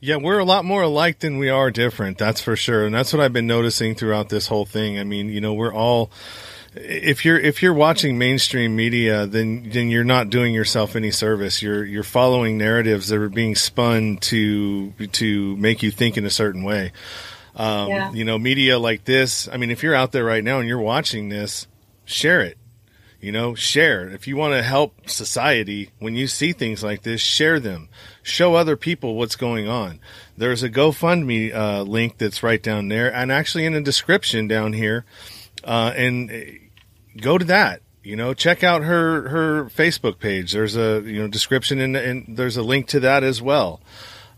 [0.00, 2.18] yeah, we're a lot more alike than we are different.
[2.18, 2.86] That's for sure.
[2.86, 4.98] And that's what I've been noticing throughout this whole thing.
[4.98, 6.10] I mean, you know, we're all
[6.74, 11.62] if you're if you're watching mainstream media, then then you're not doing yourself any service.
[11.62, 16.30] You're you're following narratives that are being spun to to make you think in a
[16.30, 16.92] certain way.
[17.56, 18.12] Um, yeah.
[18.12, 19.48] You know, media like this.
[19.48, 21.66] I mean, if you're out there right now and you're watching this,
[22.04, 22.56] share it.
[23.20, 24.08] You know, share.
[24.08, 27.88] If you want to help society, when you see things like this, share them.
[28.28, 30.00] Show other people what's going on.
[30.36, 34.72] There's a GoFundMe uh, link that's right down there, and actually in the description down
[34.72, 35.04] here.
[35.64, 36.34] Uh, and uh,
[37.20, 37.82] go to that.
[38.02, 40.52] You know, check out her her Facebook page.
[40.52, 43.80] There's a you know description and, there's a link to that as well.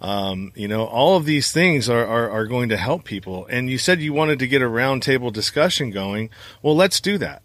[0.01, 3.47] Um, you know, all of these things are, are, are going to help people.
[3.51, 6.31] And you said you wanted to get a roundtable discussion going.
[6.63, 7.43] Well, let's do that.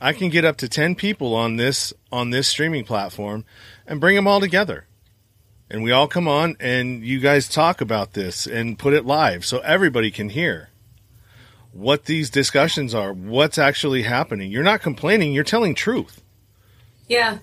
[0.00, 3.44] I can get up to 10 people on this, on this streaming platform
[3.84, 4.86] and bring them all together.
[5.70, 9.44] And we all come on and you guys talk about this and put it live
[9.44, 10.70] so everybody can hear
[11.72, 14.50] what these discussions are, what's actually happening.
[14.50, 16.22] You're not complaining, you're telling truth.
[17.06, 17.38] Yeah.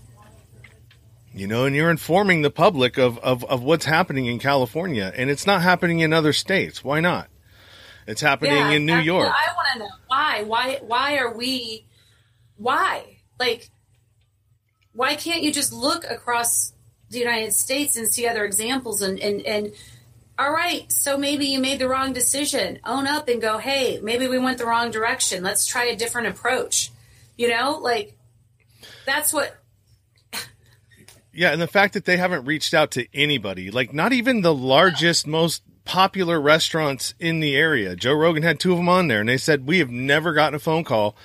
[1.34, 5.30] You know, and you're informing the public of, of, of what's happening in California, and
[5.30, 6.84] it's not happening in other states.
[6.84, 7.28] Why not?
[8.08, 9.28] It's happening Yeah, in New York.
[9.28, 10.44] I want to know why.
[10.44, 10.80] Why?
[10.82, 11.88] Why are we?
[12.56, 13.18] Why?
[13.40, 13.70] Like,
[14.94, 16.72] why can't you just look across
[17.16, 19.02] the United States and see other examples?
[19.02, 19.74] And and and
[20.38, 22.80] all right, so maybe you made the wrong decision.
[22.86, 23.58] Own up and go.
[23.58, 25.44] Hey, maybe we went the wrong direction.
[25.44, 26.92] Let's try a different approach.
[27.38, 28.18] You know, like
[29.06, 29.56] that's what.
[31.32, 34.54] Yeah, and the fact that they haven't reached out to anybody, like not even the
[34.54, 37.96] largest, most popular restaurants in the area.
[37.96, 40.56] Joe Rogan had two of them on there, and they said we have never gotten
[40.56, 41.16] a phone call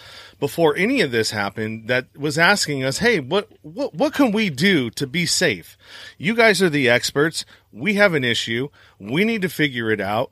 [0.41, 4.51] before any of this happened that was asking us, "Hey, what what what can we
[4.51, 5.77] do to be safe?
[6.19, 7.45] You guys are the experts.
[7.71, 8.69] We have an issue.
[8.99, 10.31] We need to figure it out."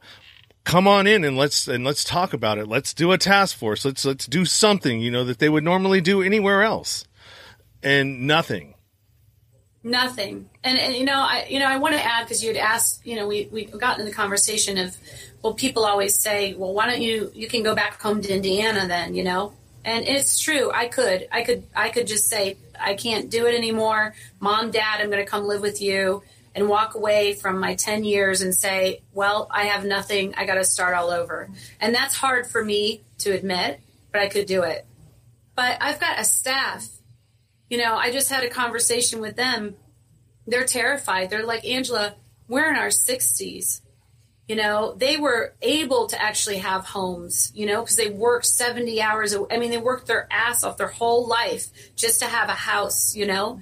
[0.64, 2.68] Come on in and let's and let's talk about it.
[2.68, 3.84] Let's do a task force.
[3.84, 7.04] Let's let's do something, you know, that they would normally do anywhere else.
[7.82, 8.74] And nothing.
[9.82, 10.50] Nothing.
[10.64, 13.06] And, and you know, I you know, I want to add because you had asked,
[13.06, 14.96] you know, we we got in the conversation of,
[15.42, 18.86] well, people always say, well, why don't you you can go back home to Indiana
[18.86, 19.54] then, you know?
[19.88, 20.70] And it's true.
[20.72, 24.14] I could, I could, I could just say I can't do it anymore.
[24.40, 26.22] Mom, Dad, I'm going to come live with you
[26.54, 30.34] and walk away from my 10 years and say, well, I have nothing.
[30.36, 31.48] I got to start all over.
[31.80, 33.80] And that's hard for me to admit,
[34.12, 34.84] but I could do it.
[35.54, 36.88] But I've got a staff
[37.68, 39.76] you know, I just had a conversation with them.
[40.46, 41.28] They're terrified.
[41.28, 42.14] They're like, Angela,
[42.48, 43.82] we're in our 60s.
[44.48, 49.00] You know, they were able to actually have homes, you know, because they worked 70
[49.00, 49.34] hours.
[49.34, 52.54] a- I mean, they worked their ass off their whole life just to have a
[52.54, 53.60] house, you know?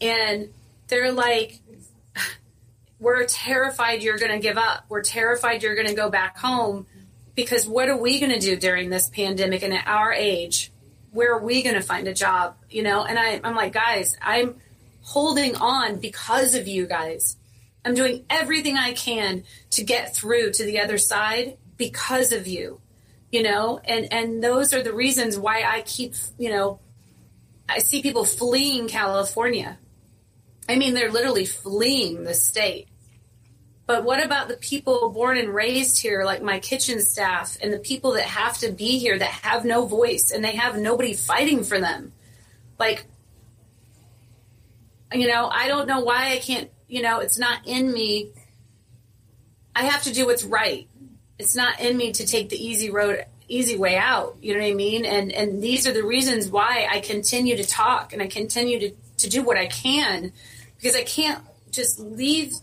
[0.00, 0.52] And
[0.88, 1.60] they're like,
[2.98, 4.84] we're terrified you're going to give up.
[4.88, 6.86] We're terrified you're going to go back home
[7.36, 10.72] because what are we going to do during this pandemic and at our age?
[11.14, 12.56] where are we going to find a job?
[12.68, 14.56] You know, and I, I'm like, guys, I'm
[15.02, 17.36] holding on because of you guys.
[17.84, 22.80] I'm doing everything I can to get through to the other side because of you,
[23.30, 26.80] you know, and, and those are the reasons why I keep, you know,
[27.68, 29.78] I see people fleeing California.
[30.68, 32.88] I mean, they're literally fleeing the state.
[33.86, 37.78] But what about the people born and raised here, like my kitchen staff, and the
[37.78, 41.64] people that have to be here that have no voice and they have nobody fighting
[41.64, 42.12] for them?
[42.78, 43.04] Like,
[45.12, 48.30] you know, I don't know why I can't, you know, it's not in me.
[49.74, 50.88] I have to do what's right.
[51.38, 54.36] It's not in me to take the easy road, easy way out.
[54.40, 55.04] You know what I mean?
[55.04, 58.90] And and these are the reasons why I continue to talk and I continue to,
[59.18, 60.32] to do what I can
[60.76, 62.54] because I can't just leave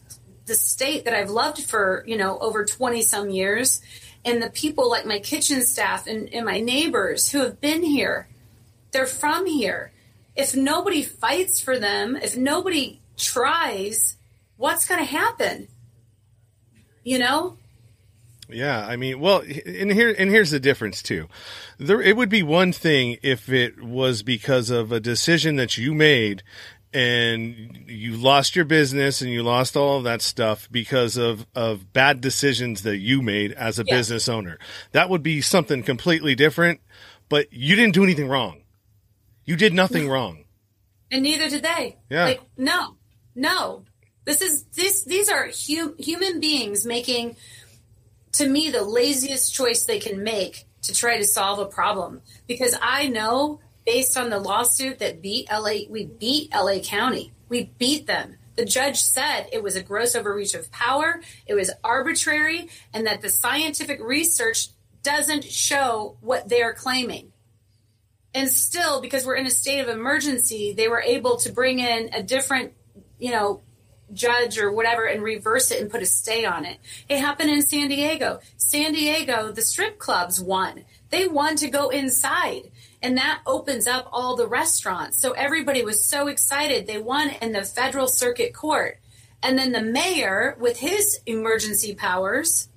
[0.46, 3.82] the state that I've loved for, you know, over 20 some years
[4.24, 8.28] and the people like my kitchen staff and, and my neighbors who have been here.
[8.92, 9.92] They're from here.
[10.36, 14.18] If nobody fights for them, if nobody tries,
[14.58, 15.68] what's going to happen?
[17.04, 17.58] You know?
[18.50, 21.30] Yeah, I mean, well, and here and here's the difference too.
[21.78, 25.94] There, it would be one thing if it was because of a decision that you
[25.94, 26.44] made,
[26.94, 31.94] and you lost your business and you lost all of that stuff because of of
[31.94, 33.96] bad decisions that you made as a Yeah.
[33.96, 34.60] business owner.
[34.92, 36.82] That would be something completely different.
[37.30, 38.64] But you didn't do anything wrong.
[39.46, 40.44] You did nothing wrong.
[41.10, 41.98] And neither did they.
[42.10, 42.26] Yeah.
[42.26, 42.98] Like, no,
[43.36, 43.86] no.
[44.26, 45.04] This is this.
[45.04, 47.38] These are hu- human beings making,
[48.34, 52.22] to me, the laziest choice they can make to try to solve a problem.
[52.48, 57.32] Because I know, based on the lawsuit that beat LA, we beat LA County.
[57.50, 58.38] We beat them.
[58.58, 61.22] The judge said it was a gross overreach of power.
[61.48, 64.68] It was arbitrary, and that the scientific research
[65.04, 67.32] doesn't show what they're claiming
[68.34, 72.10] and still because we're in a state of emergency they were able to bring in
[72.14, 72.74] a different
[73.22, 73.62] you know
[74.14, 77.62] judge or whatever and reverse it and put a stay on it it happened in
[77.62, 83.42] san diego san diego the strip clubs won they won to go inside And that
[83.46, 85.20] opens up all the restaurants.
[85.20, 86.88] So everybody was so excited.
[86.88, 89.00] They won in the federal circuit court.
[89.44, 92.70] And then the mayor, with his emergency powers,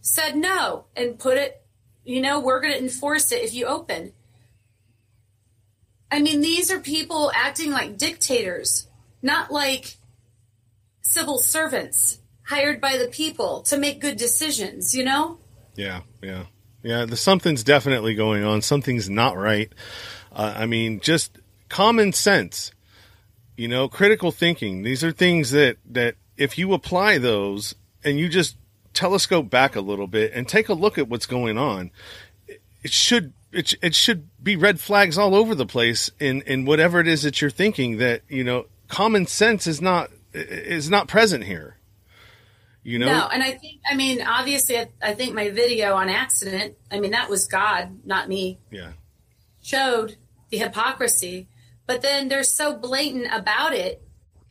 [0.00, 1.62] said no and put it,
[2.04, 4.12] you know, we're going to enforce it if you open.
[6.10, 8.87] I mean, these are people acting like dictators,
[9.22, 9.96] not like
[11.02, 15.38] civil servants hired by the people to make good decisions, you know?
[15.74, 16.44] Yeah, yeah.
[16.82, 18.62] Yeah, the, something's definitely going on.
[18.62, 19.72] Something's not right.
[20.32, 21.38] Uh, I mean, just
[21.68, 22.72] common sense,
[23.56, 24.82] you know, critical thinking.
[24.82, 28.56] These are things that, that if you apply those and you just
[28.94, 31.90] telescope back a little bit and take a look at what's going on,
[32.82, 37.00] it should it, it should be red flags all over the place in, in whatever
[37.00, 41.44] it is that you're thinking that, you know, common sense is not, is not present
[41.44, 41.76] here.
[42.82, 43.06] You know?
[43.06, 47.00] No, and I think, I mean, obviously, I, I think my video on accident, I
[47.00, 48.58] mean, that was God, not me.
[48.70, 48.92] Yeah.
[49.62, 50.16] Showed
[50.48, 51.48] the hypocrisy,
[51.86, 54.02] but then they're so blatant about it.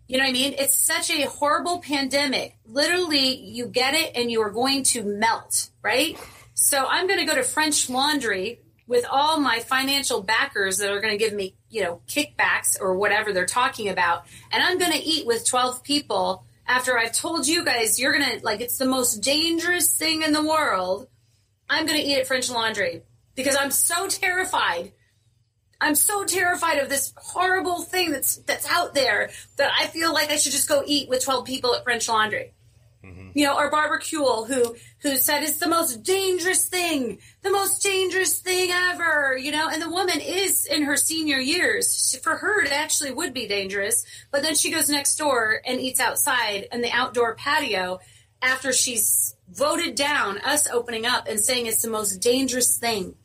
[0.08, 0.54] You know what I mean?
[0.58, 2.58] It's such a horrible pandemic.
[2.66, 6.18] Literally, you get it and you are going to melt, right?
[6.54, 11.02] So I'm going to go to French Laundry with all my financial backers that are
[11.02, 14.94] going to give me, you know, kickbacks or whatever they're talking about, and I'm going
[14.94, 18.78] to eat with 12 people after I've told you guys you're going to like it's
[18.78, 21.08] the most dangerous thing in the world.
[21.70, 23.04] I'm going to eat at French Laundry
[23.36, 24.94] because I'm so terrified.
[25.80, 30.32] I'm so terrified of this horrible thing that's that's out there that I feel like
[30.32, 32.54] I should just go eat with 12 people at French Laundry
[33.08, 33.30] Mm-hmm.
[33.36, 37.82] you know, or Barbara Kuehl, who who said it's the most dangerous thing, the most
[37.82, 39.70] dangerous thing ever, you know.
[39.70, 42.18] And the woman is in her senior years.
[42.24, 44.06] For her, it actually would be dangerous.
[44.32, 48.00] But then she goes next door and eats outside in the outdoor patio
[48.42, 53.16] after she's voted down us opening up and saying it's the most dangerous thing.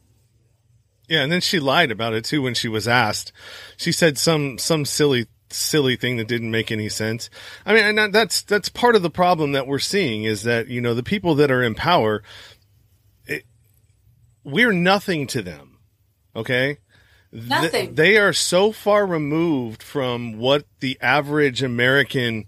[1.08, 3.32] Yeah, and then she lied about it too when she was asked.
[3.76, 7.30] She said some some silly silly thing that didn't make any sense.
[7.64, 10.80] I mean, and that's that's part of the problem that we're seeing is that you
[10.80, 12.22] know the people that are in power,
[13.26, 13.44] it,
[14.44, 15.78] we're nothing to them.
[16.34, 16.78] Okay,
[17.32, 17.94] nothing.
[17.94, 22.46] Th- they are so far removed from what the average American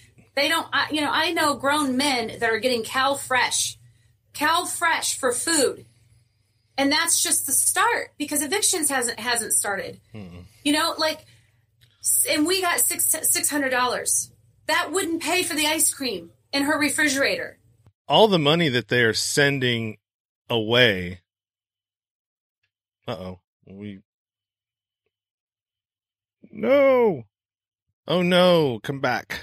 [0.41, 3.77] they don't you know i know grown men that are getting CalFresh
[4.33, 5.87] cal fresh for food.
[6.79, 10.01] And that's just the start because evictions hasn't hasn't started.
[10.15, 10.41] Mm-hmm.
[10.65, 11.27] you know like
[12.31, 14.31] and we got six six hundred dollars.
[14.67, 17.59] That wouldn't pay for the ice cream in her refrigerator.
[18.09, 19.99] All the money that they are sending
[20.49, 21.21] away.
[23.07, 23.41] Uh-oh.
[23.67, 24.01] We.
[26.51, 27.25] No.
[28.09, 29.41] Oh no, come back.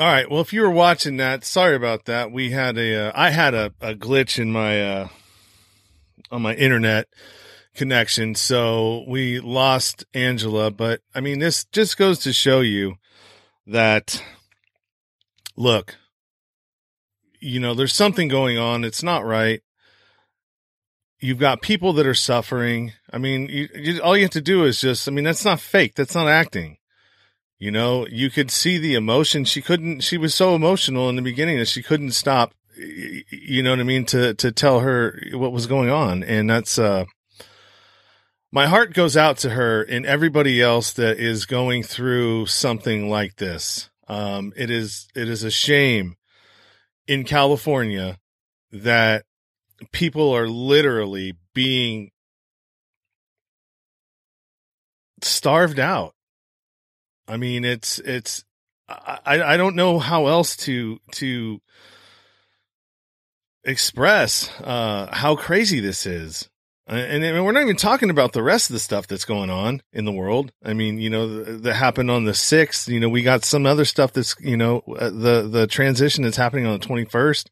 [0.00, 0.28] All right.
[0.28, 2.32] Well, if you were watching that, sorry about that.
[2.32, 5.08] We had a, uh, I had a, a glitch in my, uh,
[6.30, 7.06] on my internet
[7.74, 8.34] connection.
[8.34, 12.96] So we lost Angela, but I mean, this just goes to show you
[13.66, 14.22] that
[15.56, 15.96] look,
[17.40, 18.84] you know, there's something going on.
[18.84, 19.60] It's not right
[21.24, 22.92] you've got people that are suffering.
[23.10, 25.58] I mean, you, you, all you have to do is just, I mean, that's not
[25.58, 25.94] fake.
[25.94, 26.76] That's not acting.
[27.58, 29.44] You know, you could see the emotion.
[29.44, 33.70] She couldn't, she was so emotional in the beginning that she couldn't stop, you know
[33.70, 34.04] what I mean?
[34.06, 36.22] To, to tell her what was going on.
[36.22, 37.04] And that's, uh,
[38.52, 43.36] my heart goes out to her and everybody else that is going through something like
[43.36, 43.90] this.
[44.08, 46.16] Um, it is, it is a shame
[47.06, 48.18] in California
[48.72, 49.24] that
[49.92, 52.10] people are literally being
[55.22, 56.13] starved out.
[57.26, 58.44] I mean, it's, it's,
[58.88, 61.60] I, I don't know how else to, to
[63.64, 66.48] express, uh, how crazy this is.
[66.86, 70.04] And, we're not even talking about the rest of the stuff that's going on in
[70.04, 70.52] the world.
[70.62, 72.90] I mean, you know, that happened on the sixth.
[72.90, 76.36] You know, we got some other stuff that's, you know, uh, the the transition that's
[76.36, 77.50] happening on the twenty first,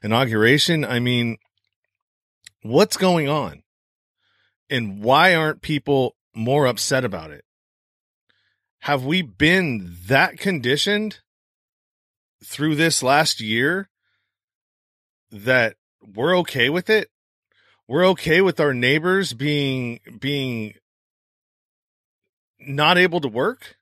[0.00, 0.84] inauguration.
[0.84, 1.38] I mean,
[2.62, 3.64] what's going on
[4.70, 7.44] and why aren't people more upset about it?
[8.80, 11.18] Have we been that conditioned
[12.44, 13.88] through this last year
[15.30, 17.10] that we're okay with it.
[17.86, 20.74] We're okay with our neighbors being being
[22.60, 23.76] not able to work,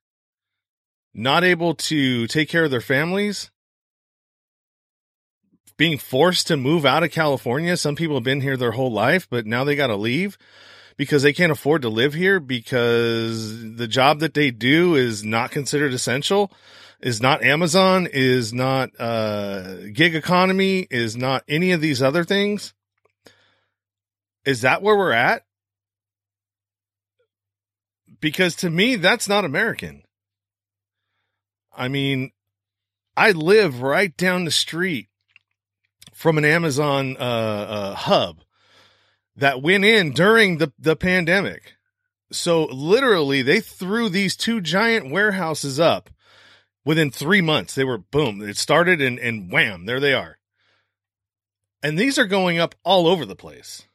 [1.12, 3.50] not able to take care of their families,
[5.76, 7.76] being forced to move out of California.
[7.76, 10.38] Some people have been here their whole life, but now they got to leave
[10.96, 15.50] because they can't afford to live here because the job that they do is not
[15.50, 16.50] considered essential,
[17.00, 22.72] is not Amazon, is not uh, gig economy, is not any of these other things.
[24.44, 25.44] Is that where we're at?
[28.20, 30.02] Because to me, that's not American.
[31.76, 32.30] I mean,
[33.16, 35.08] I live right down the street
[36.14, 38.40] from an Amazon uh, uh, hub
[39.36, 41.74] that went in during the, the pandemic.
[42.32, 46.10] So literally, they threw these two giant warehouses up
[46.84, 47.74] within three months.
[47.74, 50.38] They were boom, it started and, and wham, there they are.
[51.82, 53.86] And these are going up all over the place.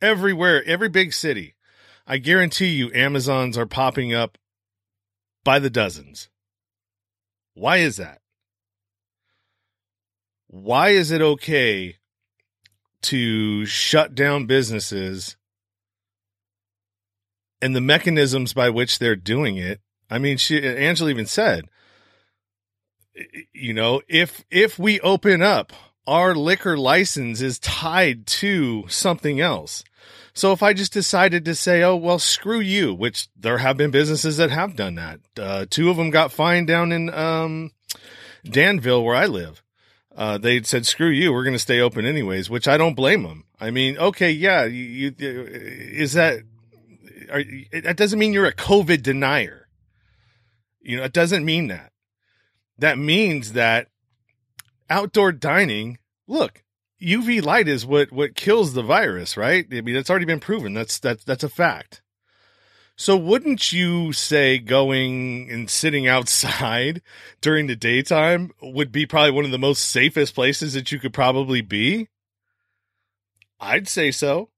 [0.00, 1.56] Everywhere, every big city.
[2.06, 4.38] I guarantee you, Amazons are popping up
[5.44, 6.28] by the dozens.
[7.54, 8.20] Why is that?
[10.46, 11.96] Why is it okay
[13.02, 15.36] to shut down businesses
[17.60, 19.80] and the mechanisms by which they're doing it?
[20.10, 21.66] I mean, she, Angela even said,
[23.52, 25.72] you know, if, if we open up,
[26.06, 29.84] our liquor license is tied to something else.
[30.32, 33.90] So if I just decided to say, oh, well, screw you, which there have been
[33.90, 35.20] businesses that have done that.
[35.38, 37.72] Uh, two of them got fined down in, um,
[38.44, 39.62] Danville where I live.
[40.18, 41.32] Uh, they said, screw you.
[41.32, 43.44] We're going to stay open anyways, which I don't blame them.
[43.60, 44.32] I mean, okay.
[44.32, 44.64] Yeah.
[44.64, 46.40] You, you is that,
[47.30, 47.44] are,
[47.82, 49.68] that doesn't mean you're a COVID denier.
[50.80, 51.92] You know, it doesn't mean that.
[52.78, 53.86] That means that
[54.90, 56.64] outdoor dining, look,
[57.00, 59.66] UV light is what what kills the virus, right?
[59.70, 60.74] I mean, that's already been proven.
[60.74, 62.02] That's that's that's a fact.
[62.98, 67.00] So wouldn't you say going and sitting outside
[67.40, 71.14] during the daytime would be probably one of the most safest places that you could
[71.14, 72.08] probably be?
[73.60, 74.50] I'd say so.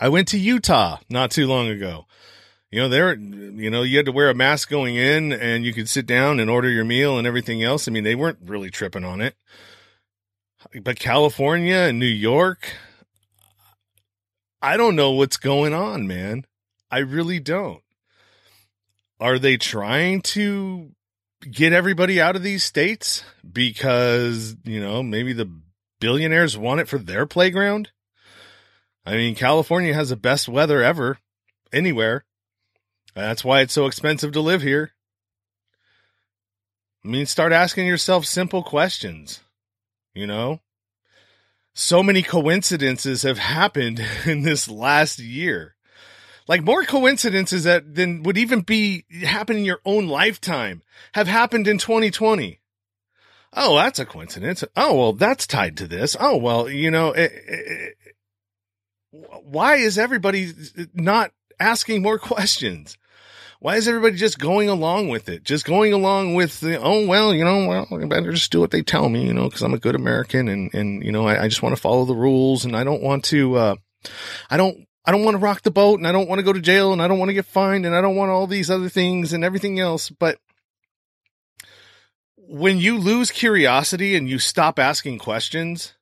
[0.00, 2.06] I went to Utah not too long ago.
[2.70, 5.72] You know, there, you know, you had to wear a mask going in and you
[5.72, 7.86] could sit down and order your meal and everything else.
[7.86, 9.36] I mean, they weren't really tripping on it
[10.82, 12.72] but California and New York,
[14.60, 16.44] I don't know what's going on, man.
[16.90, 17.82] I really don't.
[19.20, 20.92] Are they trying to
[21.50, 25.50] get everybody out of these states because, you know, maybe the
[26.00, 27.90] billionaires want it for their playground?
[29.04, 31.18] I mean, California has the best weather ever
[31.72, 32.24] anywhere.
[33.14, 34.92] That's why it's so expensive to live here.
[37.04, 39.40] I mean, start asking yourself simple questions.
[40.14, 40.60] You know,
[41.74, 45.76] so many coincidences have happened in this last year.
[46.48, 50.82] Like more coincidences that than would even be happen in your own lifetime
[51.12, 52.60] have happened in 2020.
[53.52, 54.64] Oh, that's a coincidence.
[54.76, 56.16] Oh, well, that's tied to this.
[56.18, 57.96] Oh, well, you know, eh, eh, eh, it,
[59.12, 60.52] it, why is everybody
[60.94, 62.98] not asking more questions?
[63.60, 65.42] why is everybody just going along with it?
[65.42, 68.70] Just going along with the, oh, well, you know, well, I better just do what
[68.70, 71.42] they tell me, you know, cause I'm a good American and, and, you know, I,
[71.42, 73.76] I just want to follow the rules and I don't want to, uh,
[74.48, 76.52] I don't, I don't want to rock the boat and I don't want to go
[76.52, 78.68] to jail and I don't want to get fined and I don't want all these
[78.68, 80.10] other things and everything else.
[80.10, 80.36] But
[82.36, 85.94] when you lose curiosity and you stop asking questions,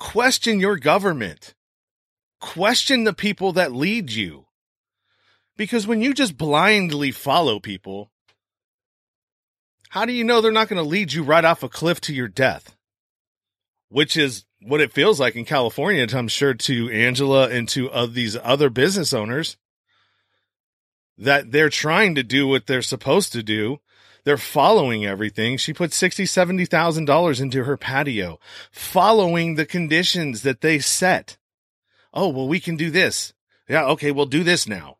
[0.00, 1.54] question your government,
[2.40, 4.46] question the people that lead you
[5.56, 8.10] because when you just blindly follow people,
[9.90, 12.12] how do you know they're not going to lead you right off a cliff to
[12.12, 12.74] your death?
[13.88, 18.06] Which is what it feels like in California, I'm sure, to Angela and to uh,
[18.06, 19.56] these other business owners
[21.16, 23.78] that they're trying to do what they're supposed to do.
[24.24, 25.56] They're following everything.
[25.56, 28.40] She put sixty, seventy thousand dollars into her patio,
[28.72, 31.36] following the conditions that they set.
[32.12, 33.32] Oh, well, we can do this.
[33.68, 34.98] Yeah, okay, we'll do this now.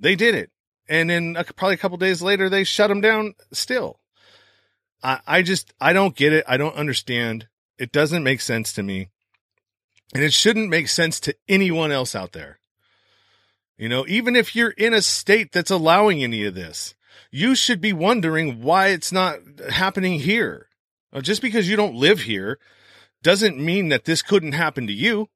[0.00, 0.50] They did it.
[0.88, 4.00] And then probably a couple days later, they shut them down still.
[5.02, 6.44] I, I just, I don't get it.
[6.48, 7.48] I don't understand.
[7.82, 9.08] It doesn't make sense to me.
[10.14, 12.60] And it shouldn't make sense to anyone else out there.
[13.76, 16.94] You know, even if you're in a state that's allowing any of this,
[17.32, 20.68] you should be wondering why it's not happening here.
[21.12, 22.60] Uh, just because you don't live here
[23.20, 25.28] doesn't mean that this couldn't happen to you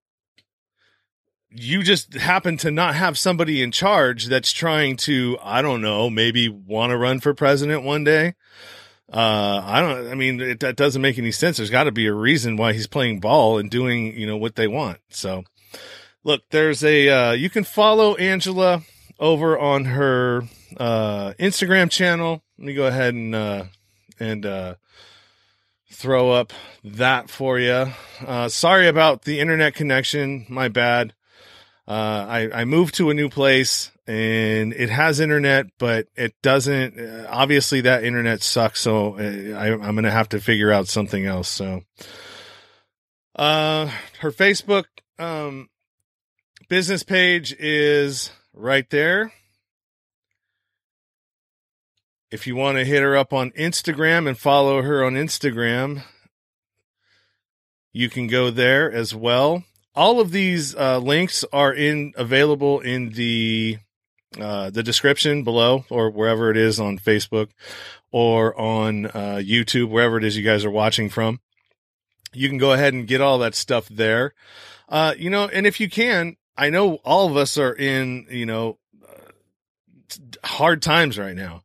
[1.51, 6.11] you just happen to not have somebody in charge that's trying to, I don't know,
[6.11, 8.35] maybe want to run for president one day.
[9.13, 11.59] Uh, I don't, I mean, it, that doesn't make any sense.
[11.59, 14.57] There's got to be a reason why he's playing ball and doing, you know, what
[14.57, 14.99] they want.
[15.11, 15.45] So
[16.25, 18.83] look, there's a, uh, you can follow Angela
[19.21, 20.43] over on her,
[20.77, 22.43] uh, Instagram channel.
[22.59, 23.65] Let me go ahead and, uh,
[24.19, 24.75] and, uh,
[25.93, 26.53] throw up
[26.83, 27.87] that for you.
[28.27, 30.45] Uh, sorry about the internet connection.
[30.49, 31.15] My bad.
[31.89, 36.99] Uh, I, I moved to a new place and it has internet, but it doesn't,
[36.99, 38.81] uh, obviously that internet sucks.
[38.81, 41.49] So uh, I, I'm going to have to figure out something else.
[41.49, 41.83] So,
[43.35, 43.91] uh,
[44.21, 44.85] her Facebook,
[45.19, 45.69] um,
[46.69, 49.33] business page is right there.
[52.31, 56.03] If you want to hit her up on Instagram and follow her on Instagram,
[57.93, 59.65] you can go there as well.
[59.95, 63.79] All of these uh, links are in available in the
[64.41, 67.49] uh, the description below, or wherever it is on Facebook
[68.13, 71.41] or on uh, YouTube, wherever it is you guys are watching from.
[72.33, 74.35] You can go ahead and get all that stuff there.
[74.89, 78.47] Uh, you know, and if you can, I know all of us are in you
[78.47, 78.79] know
[80.45, 81.63] hard times right now.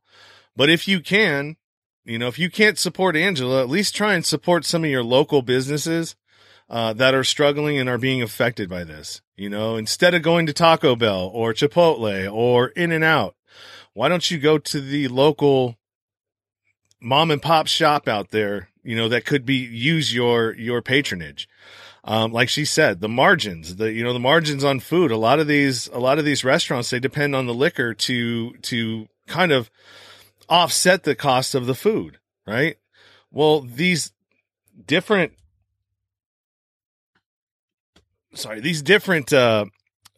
[0.56, 1.56] But if you can,
[2.04, 5.04] you know, if you can't support Angela, at least try and support some of your
[5.04, 6.16] local businesses
[6.72, 9.20] uh, that are struggling and are being affected by this.
[9.36, 13.36] You know, instead of going to Taco Bell or Chipotle or In and Out,
[13.92, 15.76] why don't you go to the local
[16.98, 18.70] mom and pop shop out there?
[18.82, 21.46] You know, that could be use your your patronage.
[22.04, 25.12] Um, like she said, the margins, the you know the margins on food.
[25.12, 28.54] A lot of these, a lot of these restaurants, they depend on the liquor to
[28.54, 29.70] to kind of
[30.48, 32.76] offset the cost of the food, right?
[33.30, 34.12] Well, these
[34.86, 35.32] different,
[38.34, 39.66] sorry, these different, uh,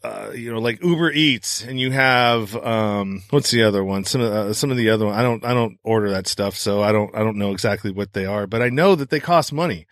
[0.02, 4.04] uh, you know, like Uber Eats, and you have um, what's the other one?
[4.04, 5.14] Some of uh, some of the other one.
[5.14, 8.12] I don't I don't order that stuff, so I don't I don't know exactly what
[8.12, 9.86] they are, but I know that they cost money.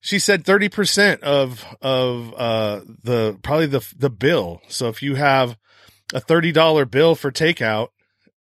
[0.00, 4.60] She said thirty percent of of uh, the probably the the bill.
[4.68, 5.56] So if you have
[6.12, 7.88] a thirty dollar bill for takeout,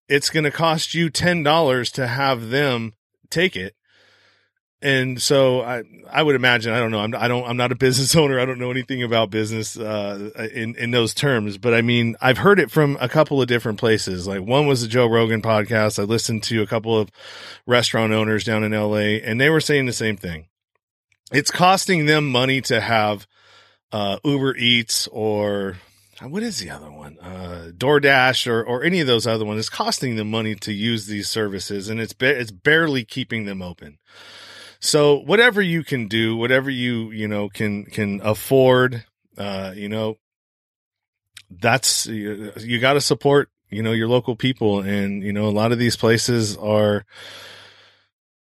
[0.08, 2.94] it's going to cost you $10 to have them
[3.30, 3.76] take it.
[4.88, 7.02] And so I, I would imagine, I don't know.
[7.02, 8.40] I'm, I don't, I'm not a business owner.
[8.40, 12.38] I don't know anything about business, uh, in, in those terms, but I mean, I've
[12.38, 14.28] heard it from a couple of different places.
[14.28, 16.00] Like one was the Joe Rogan podcast.
[16.00, 17.12] I listened to a couple of
[17.66, 20.48] restaurant owners down in LA and they were saying the same thing.
[21.34, 23.28] It's costing them money to have,
[23.92, 25.80] uh, Uber Eats or
[26.22, 27.20] what is the other one?
[27.20, 29.60] Uh, DoorDash or, or any of those other ones.
[29.60, 33.62] It's costing them money to use these services and it's, ba- it's barely keeping them
[33.62, 33.98] open.
[34.80, 39.06] So whatever you can do, whatever you, you know, can, can afford,
[39.38, 40.18] uh, you know,
[41.50, 44.82] that's, you, you got to support, you know, your local people.
[44.82, 47.06] And, you know, a lot of these places are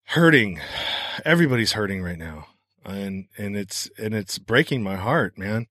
[0.04, 0.60] hurting.
[1.24, 2.46] Everybody's hurting right now.
[2.84, 5.66] And, and it's, and it's breaking my heart, man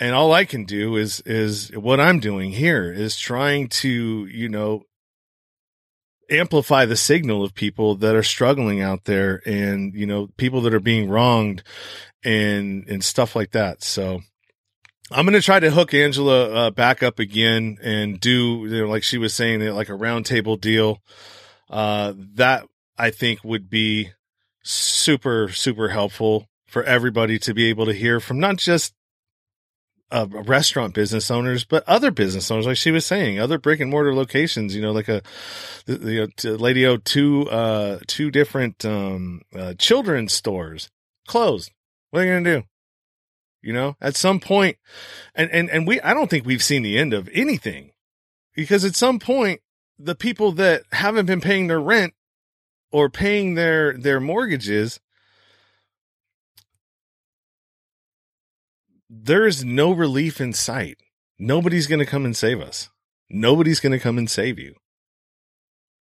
[0.00, 4.48] and all I can do is is what I'm doing here is trying to you
[4.48, 4.84] know
[6.30, 10.74] amplify the signal of people that are struggling out there and you know people that
[10.74, 11.62] are being wronged
[12.24, 13.82] and and stuff like that.
[13.82, 14.20] So
[15.10, 18.88] I'm going to try to hook Angela uh, back up again and do you know,
[18.88, 20.98] like she was saying like a roundtable deal.
[21.68, 22.66] Uh that
[22.98, 24.10] I think would be
[24.62, 28.94] super super helpful for everybody to be able to hear from not just
[30.10, 33.90] uh, restaurant business owners, but other business owners, like she was saying, other brick and
[33.90, 35.22] mortar locations, you know, like a,
[35.86, 40.90] the, the lady o two, uh, two different, um, uh, children's stores
[41.26, 41.70] closed.
[42.10, 42.66] What are you going to do?
[43.62, 44.78] You know, at some point,
[45.34, 47.92] and, and, and we, I don't think we've seen the end of anything
[48.54, 49.60] because at some point,
[49.98, 52.14] the people that haven't been paying their rent
[52.90, 54.98] or paying their, their mortgages
[59.12, 60.98] there is no relief in sight.
[61.36, 62.90] Nobody's going to come and save us.
[63.28, 64.76] Nobody's going to come and save you.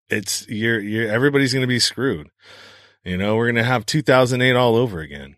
[0.09, 2.31] It's you're, you're everybody's going to be screwed.
[3.05, 5.37] You know, we're going to have 2008 all over again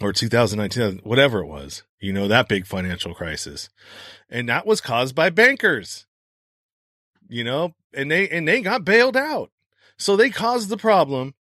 [0.00, 3.68] or 2019, whatever it was, you know, that big financial crisis.
[4.28, 6.06] And that was caused by bankers,
[7.28, 9.50] you know, and they, and they got bailed out.
[9.96, 11.34] So they caused the problem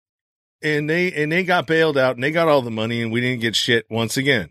[0.61, 3.21] and they, and they got bailed out and they got all the money and we
[3.21, 4.49] didn't get shit once again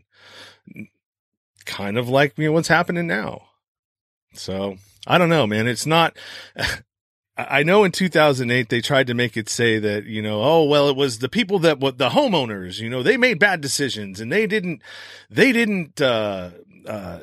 [1.66, 3.42] kind of like you know what's happening now.
[4.32, 5.66] So I don't know, man.
[5.66, 6.16] It's not.
[7.38, 10.88] I know in 2008 they tried to make it say that, you know, oh, well,
[10.88, 14.32] it was the people that, what the homeowners, you know, they made bad decisions and
[14.32, 14.80] they didn't,
[15.28, 16.50] they didn't, uh,
[16.86, 17.18] uh,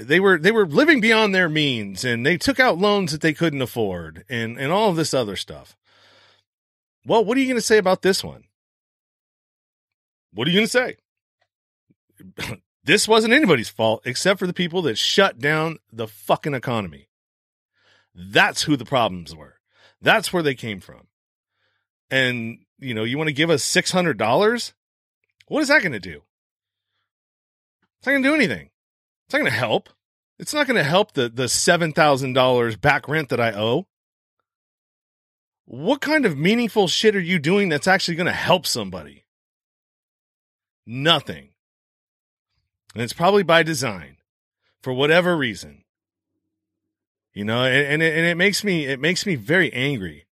[0.00, 3.32] they were, they were living beyond their means and they took out loans that they
[3.32, 5.76] couldn't afford and, and all of this other stuff.
[7.06, 8.44] Well, what are you going to say about this one?
[10.32, 10.96] What are you going to
[12.48, 12.56] say?
[12.84, 17.08] this wasn't anybody's fault except for the people that shut down the fucking economy.
[18.14, 19.54] That's who the problems were.
[20.00, 21.08] That's where they came from.
[22.10, 24.72] And, you know, you want to give us $600?
[25.48, 26.22] What is that going to do?
[27.98, 28.70] It's not going to do anything.
[29.26, 29.88] It's not going to help.
[30.38, 33.86] It's not going to help the, the $7,000 back rent that I owe.
[35.64, 39.24] What kind of meaningful shit are you doing that's actually going to help somebody?
[40.86, 41.53] Nothing.
[42.94, 44.16] And it's probably by design
[44.80, 45.84] for whatever reason
[47.34, 50.24] you know, and, and it, and it makes me it makes me very angry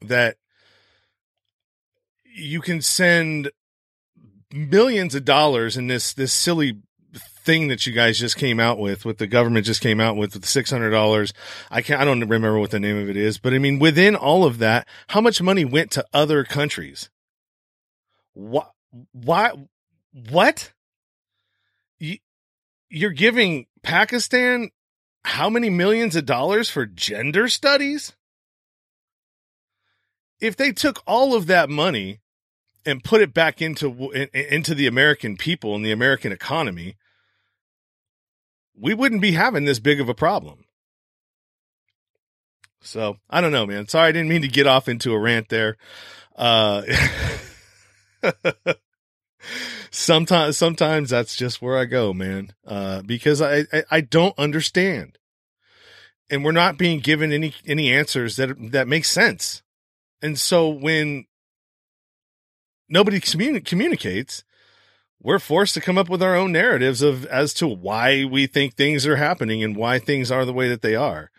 [0.00, 0.36] that
[2.24, 3.50] you can send
[4.52, 6.78] millions of dollars in this this silly
[7.44, 10.34] thing that you guys just came out with, what the government just came out with,
[10.34, 11.32] with six hundred dollars.
[11.68, 14.14] I can't, I don't remember what the name of it is, but I mean, within
[14.14, 17.10] all of that, how much money went to other countries?
[18.34, 18.70] What?
[19.10, 19.50] Why?
[20.30, 20.72] What?
[22.90, 24.70] You, you're giving Pakistan
[25.24, 28.14] how many millions of dollars for gender studies?
[30.40, 32.20] If they took all of that money
[32.86, 36.96] and put it back into into the American people and the American economy,
[38.74, 40.64] we wouldn't be having this big of a problem.
[42.80, 43.88] So I don't know, man.
[43.88, 45.76] Sorry, I didn't mean to get off into a rant there.
[46.34, 46.82] Uh,
[49.90, 52.52] sometimes sometimes that's just where I go, man.
[52.66, 55.18] Uh, because I, I, I don't understand,
[56.28, 59.62] and we're not being given any any answers that that make sense.
[60.22, 61.26] And so when
[62.88, 64.44] nobody communi- communicates,
[65.22, 68.74] we're forced to come up with our own narratives of as to why we think
[68.74, 71.30] things are happening and why things are the way that they are.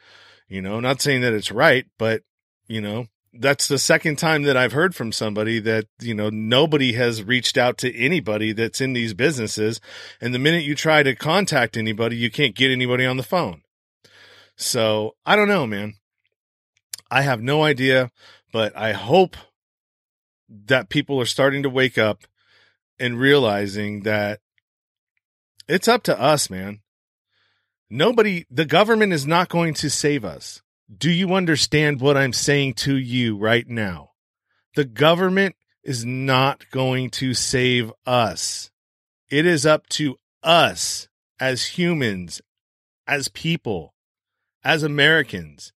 [0.47, 2.23] You know, not saying that it's right, but
[2.67, 6.93] you know, that's the second time that I've heard from somebody that, you know, nobody
[6.93, 9.79] has reached out to anybody that's in these businesses.
[10.19, 13.61] And the minute you try to contact anybody, you can't get anybody on the phone.
[14.57, 15.93] So I don't know, man.
[17.09, 18.11] I have no idea,
[18.51, 19.37] but I hope
[20.49, 22.23] that people are starting to wake up
[22.99, 24.39] and realizing that
[25.67, 26.81] it's up to us, man.
[27.89, 30.61] Nobody, the government is not going to save us.
[30.95, 34.11] Do you understand what I'm saying to you right now?
[34.75, 38.71] The government is not going to save us.
[39.29, 41.07] It is up to us
[41.39, 42.41] as humans,
[43.07, 43.93] as people,
[44.63, 45.71] as Americans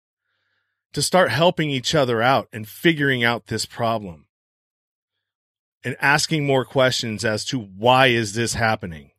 [0.94, 4.26] to start helping each other out and figuring out this problem
[5.84, 9.10] and asking more questions as to why is this happening?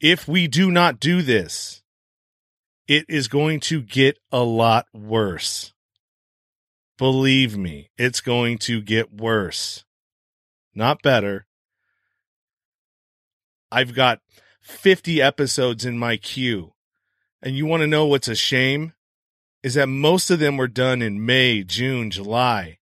[0.00, 1.81] If we do not do this,
[2.88, 5.72] it is going to get a lot worse.
[6.98, 9.84] Believe me, it's going to get worse.
[10.74, 11.46] Not better.
[13.70, 14.20] I've got
[14.60, 16.74] 50 episodes in my queue.
[17.42, 18.92] And you want to know what's a shame?
[19.62, 22.78] Is that most of them were done in May, June, July.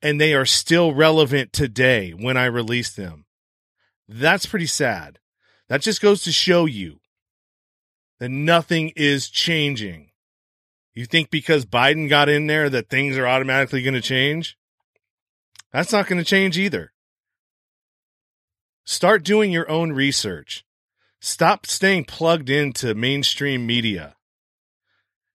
[0.00, 3.26] And they are still relevant today when I release them.
[4.08, 5.18] That's pretty sad.
[5.68, 7.00] That just goes to show you
[8.18, 10.10] that nothing is changing.
[10.94, 14.56] You think because Biden got in there that things are automatically going to change?
[15.72, 16.92] That's not going to change either.
[18.84, 20.64] Start doing your own research.
[21.20, 24.16] Stop staying plugged into mainstream media.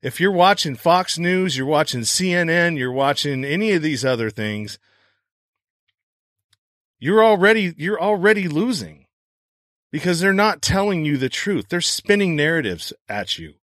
[0.01, 4.79] If you're watching Fox News, you're watching CNN, you're watching any of these other things,
[6.99, 9.02] you're already you're already losing
[9.93, 11.67] because they're not telling you the truth.
[11.69, 13.53] They're spinning narratives at you.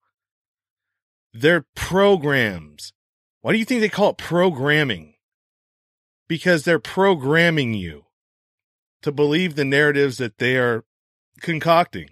[1.35, 2.93] They're programs.
[3.41, 5.15] Why do you think they call it programming?
[6.29, 8.05] Because they're programming you
[9.03, 10.85] to believe the narratives that they are
[11.41, 12.11] concocting.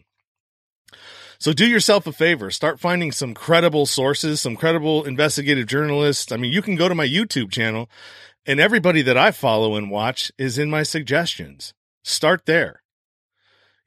[1.39, 2.51] So do yourself a favor.
[2.51, 6.33] Start finding some credible sources, some credible investigative journalists.
[6.33, 7.89] I mean, you can go to my YouTube channel
[8.45, 11.73] and everybody that I follow and watch is in my suggestions.
[12.03, 12.83] Start there.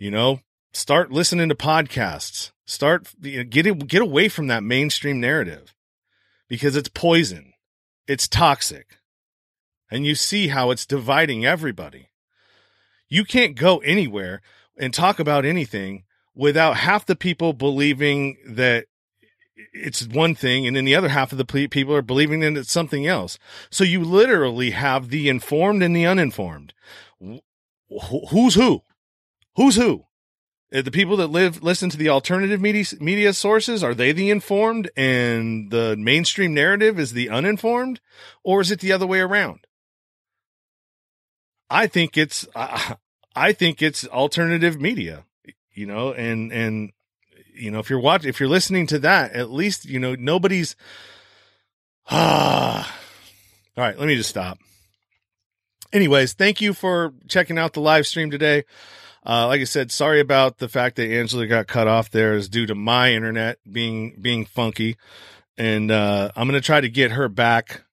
[0.01, 0.39] You know,
[0.73, 2.49] start listening to podcasts.
[2.65, 5.75] Start you know, get get away from that mainstream narrative
[6.47, 7.53] because it's poison.
[8.07, 8.97] It's toxic.
[9.91, 12.09] And you see how it's dividing everybody.
[13.09, 14.41] You can't go anywhere
[14.75, 18.87] and talk about anything without half the people believing that
[19.71, 22.71] it's one thing, and then the other half of the people are believing that it's
[22.71, 23.37] something else.
[23.69, 26.73] So you literally have the informed and the uninformed.
[28.31, 28.81] Who's who?
[29.55, 30.05] Who's who?
[30.73, 34.29] Uh, the people that live listen to the alternative media media sources are they the
[34.29, 37.99] informed and the mainstream narrative is the uninformed?
[38.43, 39.65] Or is it the other way around?
[41.69, 42.95] I think it's uh,
[43.35, 45.23] i think it's alternative media
[45.73, 46.91] you know and and
[47.53, 50.75] you know if you're watching if you're listening to that at least you know nobody's
[52.09, 52.99] ah
[53.77, 54.57] all right let me just stop.
[55.93, 58.63] Anyways thank you for checking out the live stream today
[59.25, 62.49] uh, like I said, sorry about the fact that Angela got cut off there is
[62.49, 64.97] due to my internet being being funky,
[65.57, 67.83] and uh, I'm gonna try to get her back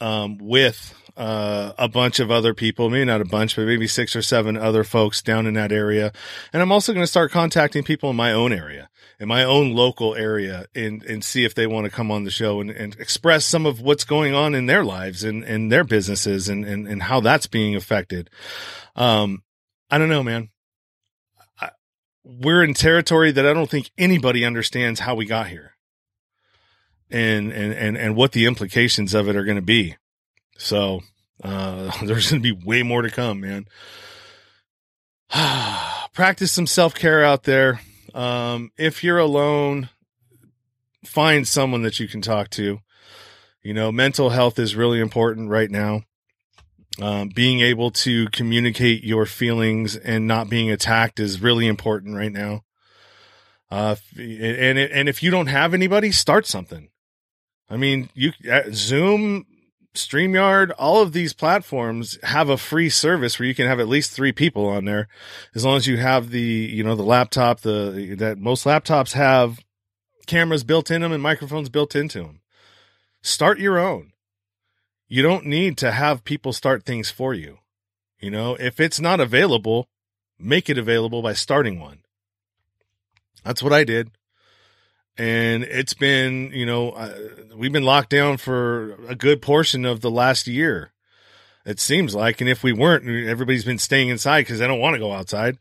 [0.00, 4.14] um, with uh, a bunch of other people, maybe not a bunch, but maybe six
[4.14, 6.12] or seven other folks down in that area.
[6.52, 8.88] And I'm also going to start contacting people in my own area,
[9.18, 12.30] in my own local area, and and see if they want to come on the
[12.30, 15.82] show and, and express some of what's going on in their lives and, and their
[15.82, 18.30] businesses and, and, and how that's being affected.
[18.94, 19.42] Um,
[19.90, 20.50] I don't know, man.
[21.60, 21.70] I,
[22.24, 25.74] we're in territory that I don't think anybody understands how we got here
[27.10, 29.96] and, and, and, and what the implications of it are going to be.
[30.58, 31.00] So,
[31.42, 33.66] uh, there's going to be way more to come, man.
[36.12, 37.80] Practice some self care out there.
[38.14, 39.90] Um, if you're alone,
[41.04, 42.80] find someone that you can talk to.
[43.62, 46.02] You know, mental health is really important right now.
[47.00, 52.32] Um, being able to communicate your feelings and not being attacked is really important right
[52.32, 52.64] now.
[53.70, 56.88] Uh, and and if you don't have anybody, start something.
[57.70, 59.46] I mean, you uh, Zoom,
[59.94, 64.10] StreamYard, all of these platforms have a free service where you can have at least
[64.10, 65.06] three people on there,
[65.54, 67.60] as long as you have the you know the laptop.
[67.60, 69.60] The that most laptops have
[70.26, 72.40] cameras built in them and microphones built into them.
[73.22, 74.12] Start your own
[75.08, 77.58] you don't need to have people start things for you.
[78.20, 79.88] You know, if it's not available,
[80.38, 82.00] make it available by starting one.
[83.44, 84.10] That's what I did.
[85.16, 87.16] And it's been, you know, uh,
[87.56, 90.92] we've been locked down for a good portion of the last year.
[91.64, 92.40] It seems like.
[92.40, 95.58] And if we weren't, everybody's been staying inside because they don't want to go outside